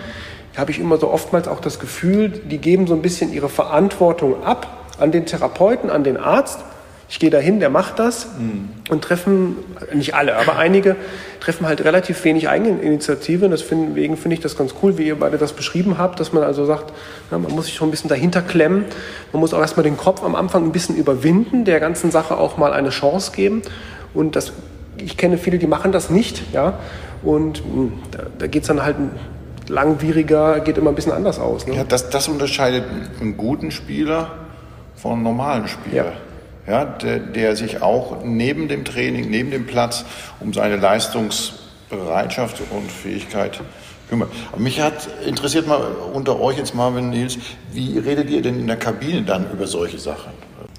habe 0.58 0.72
ich 0.72 0.80
immer 0.80 0.98
so 0.98 1.12
oftmals 1.12 1.48
auch 1.48 1.60
das 1.60 1.80
Gefühl, 1.80 2.30
die 2.30 2.58
geben 2.58 2.88
so 2.88 2.94
ein 2.94 3.02
bisschen 3.02 3.34
ihre 3.34 3.50
Verantwortung 3.50 4.44
ab 4.44 4.86
an 5.00 5.12
den 5.12 5.26
Therapeuten, 5.26 5.90
an 5.90 6.04
den 6.04 6.18
Arzt 6.18 6.60
ich 7.08 7.20
gehe 7.20 7.30
dahin, 7.30 7.60
der 7.60 7.70
macht 7.70 8.00
das 8.00 8.28
mhm. 8.38 8.70
und 8.90 9.04
treffen, 9.04 9.58
nicht 9.94 10.16
alle, 10.16 10.38
aber 10.38 10.58
einige 10.58 10.96
treffen 11.40 11.68
halt 11.68 11.84
relativ 11.84 12.24
wenig 12.24 12.50
Eigeninitiative. 12.50 13.46
Und 13.46 13.52
deswegen 13.52 14.18
finde 14.18 14.34
ich 14.34 14.40
das 14.40 14.58
ganz 14.58 14.74
cool, 14.82 14.98
wie 14.98 15.08
ihr 15.08 15.20
beide 15.20 15.38
das 15.38 15.54
beschrieben 15.54 16.00
habt, 16.00 16.20
dass 16.20 16.34
man 16.34 16.44
also 16.44 16.66
sagt, 16.66 16.94
ja, 17.30 17.38
man 17.38 17.52
muss 17.52 17.66
sich 17.66 17.76
schon 17.76 17.90
ein 17.90 17.92
bisschen 17.92 18.10
dahinter 18.10 18.42
klemmen. 18.42 18.86
Man 19.32 19.40
muss 19.40 19.54
auch 19.54 19.60
erstmal 19.60 19.84
den 19.84 19.98
Kopf 19.98 20.24
am 20.24 20.34
Anfang 20.34 20.64
ein 20.66 20.72
bisschen 20.72 20.96
überwinden, 20.96 21.64
der 21.64 21.80
ganzen 21.80 22.10
Sache 22.10 22.38
auch 22.38 22.58
mal 22.58 22.74
eine 22.74 22.90
Chance 22.90 23.32
geben. 23.36 23.62
Und 24.16 24.36
das, 24.36 24.54
ich 24.98 25.16
kenne 25.16 25.38
viele, 25.38 25.60
die 25.60 25.68
machen 25.68 25.92
das 25.92 26.10
nicht. 26.10 26.42
Ja? 26.54 26.80
Und 27.22 27.64
mh, 27.64 27.76
hm, 27.76 27.94
da, 28.10 28.20
da 28.40 28.48
geht 28.48 28.64
es 28.64 28.68
dann 28.68 28.84
halt 28.84 28.96
langwieriger, 29.70 30.60
geht 30.60 30.78
immer 30.78 30.90
ein 30.90 30.96
bisschen 30.96 31.12
anders 31.12 31.40
aus. 31.40 31.66
Ne? 31.66 31.76
Ja, 31.76 31.84
das, 31.84 32.10
das 32.10 32.28
unterscheidet 32.28 32.86
einen 33.20 33.38
guten 33.38 33.72
Spieler 33.72 34.32
von 34.96 35.14
einem 35.14 35.24
normalen 35.24 35.68
Spieler. 35.68 36.06
Ja 36.06 36.12
ja, 36.68 36.86
der, 36.86 37.20
der 37.20 37.56
sich 37.56 37.82
auch 37.82 38.24
neben 38.24 38.68
dem 38.68 38.86
Training, 38.86 39.30
neben 39.30 39.52
dem 39.52 39.66
Platz 39.66 40.06
um 40.40 40.54
seine 40.54 40.78
Leistungsbereitschaft 40.78 42.62
und 42.72 42.92
Fähigkeit 42.92 43.62
kümmert. 44.10 44.30
Aber 44.52 44.62
mich 44.62 44.82
hat 44.82 45.08
interessiert 45.26 45.68
mal 45.68 45.82
unter 46.14 46.40
euch 46.40 46.58
jetzt 46.58 46.76
Marvin 46.76 47.10
Nils, 47.10 47.38
wie 47.72 47.98
redet 48.00 48.30
ihr 48.30 48.42
denn 48.42 48.60
in 48.60 48.68
der 48.68 48.78
Kabine 48.78 49.24
dann 49.24 49.52
über 49.52 49.68
solche 49.68 50.00
Sachen? 50.00 50.32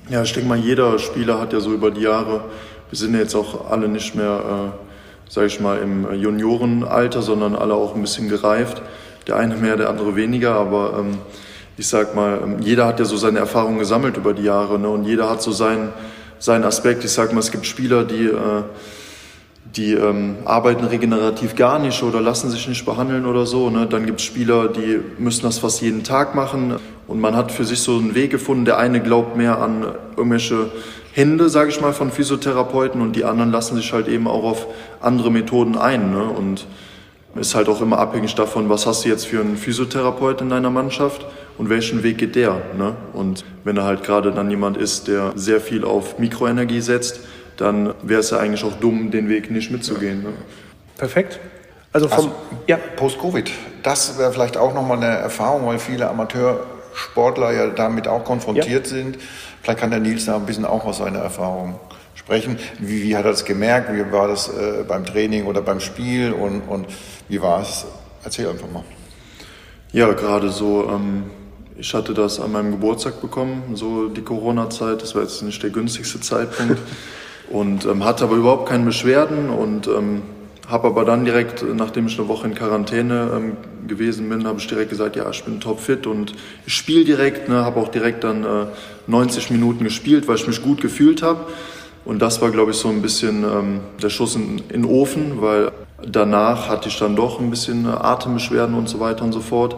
Ja, 0.08 0.22
ich 0.22 0.32
denke 0.32 0.48
mal, 0.48 0.58
jeder 0.58 0.98
Spieler 0.98 1.40
hat 1.40 1.52
ja 1.52 1.60
so 1.60 1.72
über 1.72 1.90
die 1.90 2.02
Jahre, 2.02 2.44
wir 2.90 2.98
sind 2.98 3.14
ja 3.14 3.20
jetzt 3.20 3.34
auch 3.34 3.70
alle 3.70 3.88
nicht 3.88 4.14
mehr, 4.14 4.72
äh, 4.72 4.85
sage 5.28 5.46
ich 5.46 5.60
mal, 5.60 5.78
im 5.78 6.12
Juniorenalter, 6.14 7.22
sondern 7.22 7.56
alle 7.56 7.74
auch 7.74 7.94
ein 7.94 8.00
bisschen 8.00 8.28
gereift. 8.28 8.82
Der 9.26 9.36
eine 9.36 9.56
mehr, 9.56 9.76
der 9.76 9.90
andere 9.90 10.14
weniger, 10.14 10.54
aber 10.54 10.98
ähm, 11.00 11.18
ich 11.76 11.88
sag 11.88 12.14
mal, 12.14 12.40
ähm, 12.42 12.56
jeder 12.60 12.86
hat 12.86 12.98
ja 12.98 13.04
so 13.04 13.16
seine 13.16 13.38
Erfahrungen 13.38 13.78
gesammelt 13.78 14.16
über 14.16 14.32
die 14.32 14.44
Jahre 14.44 14.78
ne? 14.78 14.88
und 14.88 15.04
jeder 15.04 15.28
hat 15.28 15.42
so 15.42 15.52
seinen, 15.52 15.92
seinen 16.38 16.64
Aspekt. 16.64 17.04
Ich 17.04 17.12
sag 17.12 17.32
mal, 17.32 17.40
es 17.40 17.50
gibt 17.50 17.66
Spieler, 17.66 18.04
die, 18.04 18.26
äh, 18.26 18.62
die 19.76 19.92
ähm, 19.92 20.36
arbeiten 20.44 20.84
regenerativ 20.84 21.54
gar 21.54 21.78
nicht 21.78 22.02
oder 22.02 22.20
lassen 22.20 22.50
sich 22.50 22.68
nicht 22.68 22.86
behandeln 22.86 23.26
oder 23.26 23.46
so. 23.46 23.68
Ne? 23.68 23.86
Dann 23.86 24.06
gibt 24.06 24.20
es 24.20 24.26
Spieler, 24.26 24.68
die 24.68 25.00
müssen 25.18 25.42
das 25.42 25.58
fast 25.58 25.82
jeden 25.82 26.02
Tag 26.02 26.34
machen 26.34 26.76
und 27.06 27.20
man 27.20 27.36
hat 27.36 27.52
für 27.52 27.64
sich 27.64 27.80
so 27.80 27.98
einen 27.98 28.14
Weg 28.14 28.30
gefunden. 28.30 28.64
Der 28.64 28.78
eine 28.78 29.00
glaubt 29.00 29.36
mehr 29.36 29.58
an 29.58 29.84
irgendwelche 30.16 30.70
Hände, 31.16 31.48
sage 31.48 31.70
ich 31.70 31.80
mal, 31.80 31.94
von 31.94 32.10
Physiotherapeuten 32.10 33.00
und 33.00 33.16
die 33.16 33.24
anderen 33.24 33.50
lassen 33.50 33.74
sich 33.74 33.90
halt 33.94 34.06
eben 34.06 34.28
auch 34.28 34.44
auf 34.44 34.66
andere 35.00 35.30
Methoden 35.30 35.78
ein. 35.78 36.12
Ne? 36.12 36.24
Und 36.24 36.66
ist 37.36 37.54
halt 37.54 37.70
auch 37.70 37.80
immer 37.80 37.98
abhängig 37.98 38.34
davon, 38.34 38.68
was 38.68 38.84
hast 38.84 39.06
du 39.06 39.08
jetzt 39.08 39.26
für 39.26 39.40
einen 39.40 39.56
Physiotherapeut 39.56 40.42
in 40.42 40.50
deiner 40.50 40.68
Mannschaft 40.68 41.24
und 41.56 41.70
welchen 41.70 42.02
Weg 42.02 42.18
geht 42.18 42.36
der. 42.36 42.60
Ne? 42.76 42.96
Und 43.14 43.46
wenn 43.64 43.78
er 43.78 43.84
halt 43.84 44.02
gerade 44.02 44.30
dann 44.30 44.50
jemand 44.50 44.76
ist, 44.76 45.08
der 45.08 45.32
sehr 45.36 45.62
viel 45.62 45.86
auf 45.86 46.18
Mikroenergie 46.18 46.82
setzt, 46.82 47.20
dann 47.56 47.94
wäre 48.02 48.20
es 48.20 48.28
ja 48.28 48.36
eigentlich 48.36 48.62
auch 48.62 48.74
dumm, 48.74 49.10
den 49.10 49.30
Weg 49.30 49.50
nicht 49.50 49.70
mitzugehen. 49.70 50.22
Ne? 50.22 50.28
Perfekt. 50.98 51.40
Also 51.94 52.08
vom 52.08 52.26
also, 52.26 52.32
ja. 52.66 52.76
Post-Covid, 52.76 53.50
das 53.82 54.18
wäre 54.18 54.32
vielleicht 54.32 54.58
auch 54.58 54.74
nochmal 54.74 54.98
eine 54.98 55.16
Erfahrung, 55.16 55.66
weil 55.66 55.78
viele 55.78 56.10
Amateursportler 56.96 57.52
ja 57.52 57.66
damit 57.68 58.08
auch 58.08 58.24
konfrontiert 58.24 58.86
ja. 58.86 58.96
sind. 58.96 59.18
Vielleicht 59.62 59.80
kann 59.80 59.90
der 59.90 60.00
Nils 60.00 60.26
da 60.26 60.36
ein 60.36 60.46
bisschen 60.46 60.64
auch 60.64 60.84
aus 60.84 60.98
seiner 60.98 61.18
Erfahrung 61.18 61.78
sprechen. 62.14 62.58
Wie, 62.78 63.02
wie 63.02 63.16
hat 63.16 63.24
er 63.24 63.32
das 63.32 63.44
gemerkt? 63.44 63.92
Wie 63.92 64.12
war 64.12 64.28
das 64.28 64.48
äh, 64.48 64.84
beim 64.86 65.04
Training 65.04 65.46
oder 65.46 65.62
beim 65.62 65.80
Spiel? 65.80 66.32
Und, 66.32 66.62
und 66.62 66.86
wie 67.28 67.40
war 67.40 67.62
es? 67.62 67.86
Erzähl 68.24 68.48
einfach 68.48 68.70
mal. 68.70 68.84
Ja, 69.92 70.12
gerade 70.12 70.50
so. 70.50 70.88
Ähm, 70.90 71.24
ich 71.78 71.92
hatte 71.92 72.14
das 72.14 72.40
an 72.40 72.52
meinem 72.52 72.72
Geburtstag 72.72 73.20
bekommen, 73.20 73.74
so 73.74 74.08
die 74.08 74.22
Corona-Zeit. 74.22 75.02
Das 75.02 75.14
war 75.14 75.22
jetzt 75.22 75.42
nicht 75.42 75.62
der 75.62 75.70
günstigste 75.70 76.20
Zeitpunkt. 76.20 76.78
und 77.50 77.84
ähm, 77.84 78.04
hatte 78.04 78.24
aber 78.24 78.36
überhaupt 78.36 78.68
keine 78.68 78.84
Beschwerden 78.84 79.50
und 79.50 79.86
ähm, 79.86 80.22
habe 80.68 80.88
aber 80.88 81.04
dann 81.04 81.24
direkt, 81.24 81.64
nachdem 81.74 82.06
ich 82.06 82.18
eine 82.18 82.28
Woche 82.28 82.46
in 82.48 82.54
Quarantäne 82.54 83.30
ähm, 83.34 83.56
gewesen 83.86 84.28
bin, 84.28 84.46
habe 84.46 84.58
ich 84.58 84.66
direkt 84.66 84.90
gesagt, 84.90 85.16
ja, 85.16 85.28
ich 85.30 85.44
bin 85.44 85.60
topfit 85.60 86.06
und 86.06 86.34
ich 86.66 86.74
spiele 86.74 87.04
direkt, 87.04 87.48
ne, 87.48 87.64
habe 87.64 87.78
auch 87.80 87.88
direkt 87.88 88.24
dann 88.24 88.44
äh, 88.44 88.66
90 89.06 89.50
Minuten 89.50 89.84
gespielt, 89.84 90.26
weil 90.26 90.36
ich 90.36 90.46
mich 90.46 90.62
gut 90.62 90.80
gefühlt 90.80 91.22
habe. 91.22 91.46
Und 92.04 92.20
das 92.20 92.40
war, 92.40 92.50
glaube 92.50 92.72
ich, 92.72 92.76
so 92.76 92.88
ein 92.88 93.02
bisschen 93.02 93.44
ähm, 93.44 93.80
der 94.02 94.10
Schuss 94.10 94.36
in, 94.36 94.58
in 94.68 94.82
den 94.82 94.84
Ofen, 94.84 95.40
weil 95.40 95.72
danach 96.04 96.68
hatte 96.68 96.88
ich 96.88 96.98
dann 96.98 97.16
doch 97.16 97.40
ein 97.40 97.50
bisschen 97.50 97.84
äh, 97.84 97.88
Atembeschwerden 97.88 98.74
und 98.74 98.88
so 98.88 98.98
weiter 99.00 99.24
und 99.24 99.32
so 99.32 99.40
fort. 99.40 99.76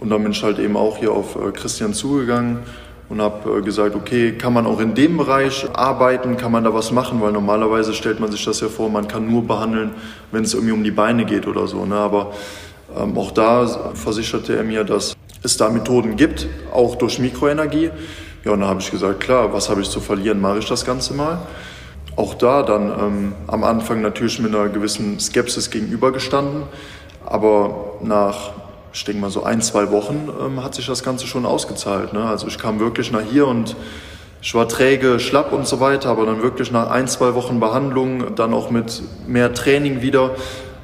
Und 0.00 0.10
dann 0.10 0.22
bin 0.22 0.32
ich 0.32 0.42
halt 0.42 0.58
eben 0.58 0.76
auch 0.76 0.98
hier 0.98 1.12
auf 1.12 1.36
äh, 1.36 1.50
Christian 1.52 1.94
zugegangen 1.94 2.58
und 3.08 3.22
habe 3.22 3.58
äh, 3.58 3.62
gesagt, 3.62 3.94
okay, 3.94 4.32
kann 4.32 4.52
man 4.52 4.66
auch 4.66 4.80
in 4.80 4.94
dem 4.94 5.16
Bereich 5.16 5.66
arbeiten, 5.72 6.36
kann 6.36 6.52
man 6.52 6.64
da 6.64 6.74
was 6.74 6.92
machen, 6.92 7.20
weil 7.20 7.32
normalerweise 7.32 7.94
stellt 7.94 8.20
man 8.20 8.30
sich 8.30 8.44
das 8.44 8.60
ja 8.60 8.68
vor, 8.68 8.90
man 8.90 9.08
kann 9.08 9.30
nur 9.30 9.46
behandeln, 9.46 9.92
wenn 10.30 10.44
es 10.44 10.54
irgendwie 10.54 10.72
um 10.72 10.84
die 10.84 10.90
Beine 10.90 11.24
geht 11.24 11.46
oder 11.46 11.66
so. 11.66 11.84
Ne? 11.86 11.96
Aber 11.96 12.32
ähm, 12.96 13.16
auch 13.16 13.30
da 13.30 13.66
versicherte 13.94 14.56
er 14.56 14.64
mir, 14.64 14.84
dass 14.84 15.16
es 15.42 15.56
da 15.56 15.70
Methoden 15.70 16.16
gibt, 16.16 16.46
auch 16.72 16.96
durch 16.96 17.18
Mikroenergie. 17.18 17.90
Ja, 18.44 18.52
und 18.52 18.60
dann 18.60 18.68
habe 18.68 18.80
ich 18.80 18.90
gesagt, 18.90 19.20
klar, 19.20 19.52
was 19.52 19.68
habe 19.68 19.80
ich 19.80 19.90
zu 19.90 20.00
verlieren, 20.00 20.40
mache 20.40 20.58
ich 20.58 20.68
das 20.68 20.84
Ganze 20.84 21.14
mal. 21.14 21.38
Auch 22.16 22.34
da 22.34 22.62
dann 22.62 22.88
ähm, 22.88 23.32
am 23.46 23.64
Anfang 23.64 24.00
natürlich 24.00 24.40
mit 24.40 24.54
einer 24.54 24.68
gewissen 24.68 25.20
Skepsis 25.20 25.70
gegenübergestanden, 25.70 26.64
aber 27.24 27.94
nach, 28.02 28.52
ich 28.98 29.04
denke 29.04 29.20
mal 29.20 29.30
so 29.30 29.44
ein, 29.44 29.62
zwei 29.62 29.92
Wochen 29.92 30.28
ähm, 30.44 30.64
hat 30.64 30.74
sich 30.74 30.86
das 30.86 31.04
Ganze 31.04 31.28
schon 31.28 31.46
ausgezahlt. 31.46 32.12
Ne? 32.12 32.24
Also 32.24 32.48
ich 32.48 32.58
kam 32.58 32.80
wirklich 32.80 33.12
nach 33.12 33.22
hier 33.22 33.46
und 33.46 33.76
ich 34.42 34.52
war 34.56 34.68
träge, 34.68 35.20
schlapp 35.20 35.52
und 35.52 35.68
so 35.68 35.78
weiter, 35.78 36.10
aber 36.10 36.26
dann 36.26 36.42
wirklich 36.42 36.72
nach 36.72 36.90
ein, 36.90 37.06
zwei 37.06 37.34
Wochen 37.34 37.60
Behandlung, 37.60 38.34
dann 38.34 38.52
auch 38.52 38.72
mit 38.72 39.00
mehr 39.28 39.54
Training 39.54 40.02
wieder. 40.02 40.32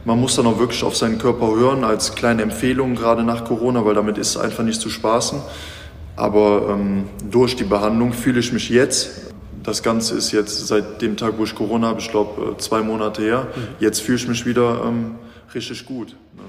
Man 0.04 0.20
muss 0.20 0.36
dann 0.36 0.46
auch 0.46 0.60
wirklich 0.60 0.84
auf 0.84 0.96
seinen 0.96 1.18
Körper 1.18 1.56
hören, 1.56 1.82
als 1.82 2.14
kleine 2.14 2.42
Empfehlung, 2.42 2.94
gerade 2.94 3.24
nach 3.24 3.44
Corona, 3.44 3.84
weil 3.84 3.94
damit 3.94 4.16
ist 4.16 4.36
einfach 4.36 4.62
nicht 4.62 4.80
zu 4.80 4.90
spaßen. 4.90 5.40
Aber 6.14 6.68
ähm, 6.70 7.08
durch 7.28 7.56
die 7.56 7.64
Behandlung 7.64 8.12
fühle 8.12 8.38
ich 8.38 8.52
mich 8.52 8.68
jetzt, 8.68 9.32
das 9.64 9.82
Ganze 9.82 10.14
ist 10.14 10.30
jetzt 10.30 10.68
seit 10.68 11.02
dem 11.02 11.16
Tag, 11.16 11.34
wo 11.36 11.42
ich 11.42 11.54
Corona 11.56 11.88
habe, 11.88 12.00
ich 12.00 12.12
glaube 12.12 12.52
äh, 12.52 12.58
zwei 12.58 12.82
Monate 12.82 13.22
her, 13.22 13.48
mhm. 13.56 13.60
jetzt 13.80 14.02
fühle 14.02 14.18
ich 14.18 14.28
mich 14.28 14.46
wieder 14.46 14.82
ähm, 14.86 15.16
richtig 15.52 15.84
gut. 15.84 16.10
Ne? 16.36 16.44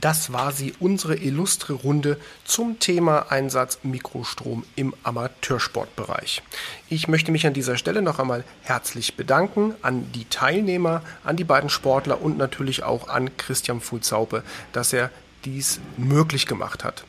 Das 0.00 0.32
war 0.32 0.50
sie, 0.50 0.74
unsere 0.80 1.14
illustre 1.14 1.72
Runde 1.72 2.18
zum 2.44 2.80
Thema 2.80 3.30
Einsatz 3.30 3.78
Mikrostrom 3.84 4.64
im 4.74 4.92
Amateursportbereich. 5.04 6.42
Ich 6.88 7.06
möchte 7.06 7.30
mich 7.30 7.46
an 7.46 7.52
dieser 7.52 7.76
Stelle 7.76 8.02
noch 8.02 8.18
einmal 8.18 8.42
herzlich 8.62 9.14
bedanken 9.14 9.76
an 9.82 10.10
die 10.12 10.24
Teilnehmer, 10.24 11.02
an 11.22 11.36
die 11.36 11.44
beiden 11.44 11.70
Sportler 11.70 12.20
und 12.20 12.36
natürlich 12.36 12.82
auch 12.82 13.06
an 13.06 13.36
Christian 13.36 13.80
Fulzaupe, 13.80 14.42
dass 14.72 14.92
er 14.92 15.10
dies 15.44 15.78
möglich 15.96 16.46
gemacht 16.46 16.82
hat. 16.82 17.04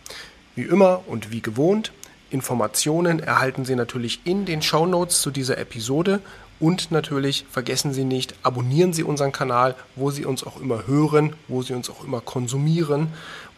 Wie 0.53 0.63
immer 0.63 1.03
und 1.07 1.31
wie 1.31 1.41
gewohnt, 1.41 1.91
Informationen 2.29 3.19
erhalten 3.19 3.65
Sie 3.65 3.75
natürlich 3.75 4.21
in 4.25 4.45
den 4.45 4.61
Show 4.61 4.85
Notes 4.85 5.21
zu 5.21 5.31
dieser 5.31 5.57
Episode. 5.57 6.19
Und 6.59 6.91
natürlich 6.91 7.45
vergessen 7.49 7.93
Sie 7.93 8.03
nicht, 8.03 8.33
abonnieren 8.43 8.91
Sie 8.91 9.03
unseren 9.03 9.31
Kanal, 9.31 9.75
wo 9.95 10.11
Sie 10.11 10.25
uns 10.25 10.43
auch 10.43 10.59
immer 10.59 10.87
hören, 10.87 11.35
wo 11.47 11.61
Sie 11.61 11.73
uns 11.73 11.89
auch 11.89 12.03
immer 12.03 12.19
konsumieren. 12.19 13.09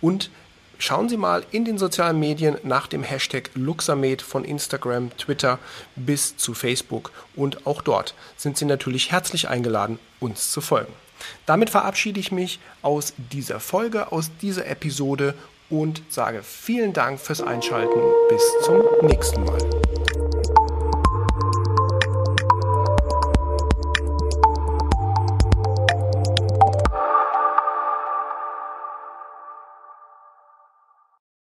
Und 0.02 0.30
schauen 0.78 1.08
Sie 1.08 1.18
mal 1.18 1.46
in 1.52 1.64
den 1.64 1.78
sozialen 1.78 2.20
Medien 2.20 2.58
nach 2.64 2.88
dem 2.88 3.04
Hashtag 3.04 3.52
Luxamed 3.56 4.22
von 4.22 4.44
Instagram, 4.44 5.16
Twitter 5.18 5.60
bis 5.96 6.36
zu 6.36 6.54
Facebook. 6.54 7.12
Und 7.36 7.66
auch 7.66 7.82
dort 7.82 8.14
sind 8.36 8.58
Sie 8.58 8.66
natürlich 8.66 9.12
herzlich 9.12 9.48
eingeladen, 9.48 9.98
uns 10.20 10.52
zu 10.52 10.60
folgen. 10.60 10.94
Damit 11.46 11.70
verabschiede 11.70 12.20
ich 12.20 12.32
mich 12.32 12.60
aus 12.82 13.14
dieser 13.32 13.60
Folge, 13.60 14.12
aus 14.12 14.30
dieser 14.42 14.68
Episode 14.68 15.36
und 15.70 16.02
sage 16.10 16.42
vielen 16.44 16.94
Dank 16.94 17.20
fürs 17.20 17.42
Einschalten. 17.42 18.00
Bis 18.30 18.44
zum 18.64 18.82
nächsten 19.02 19.44
Mal. 19.46 19.60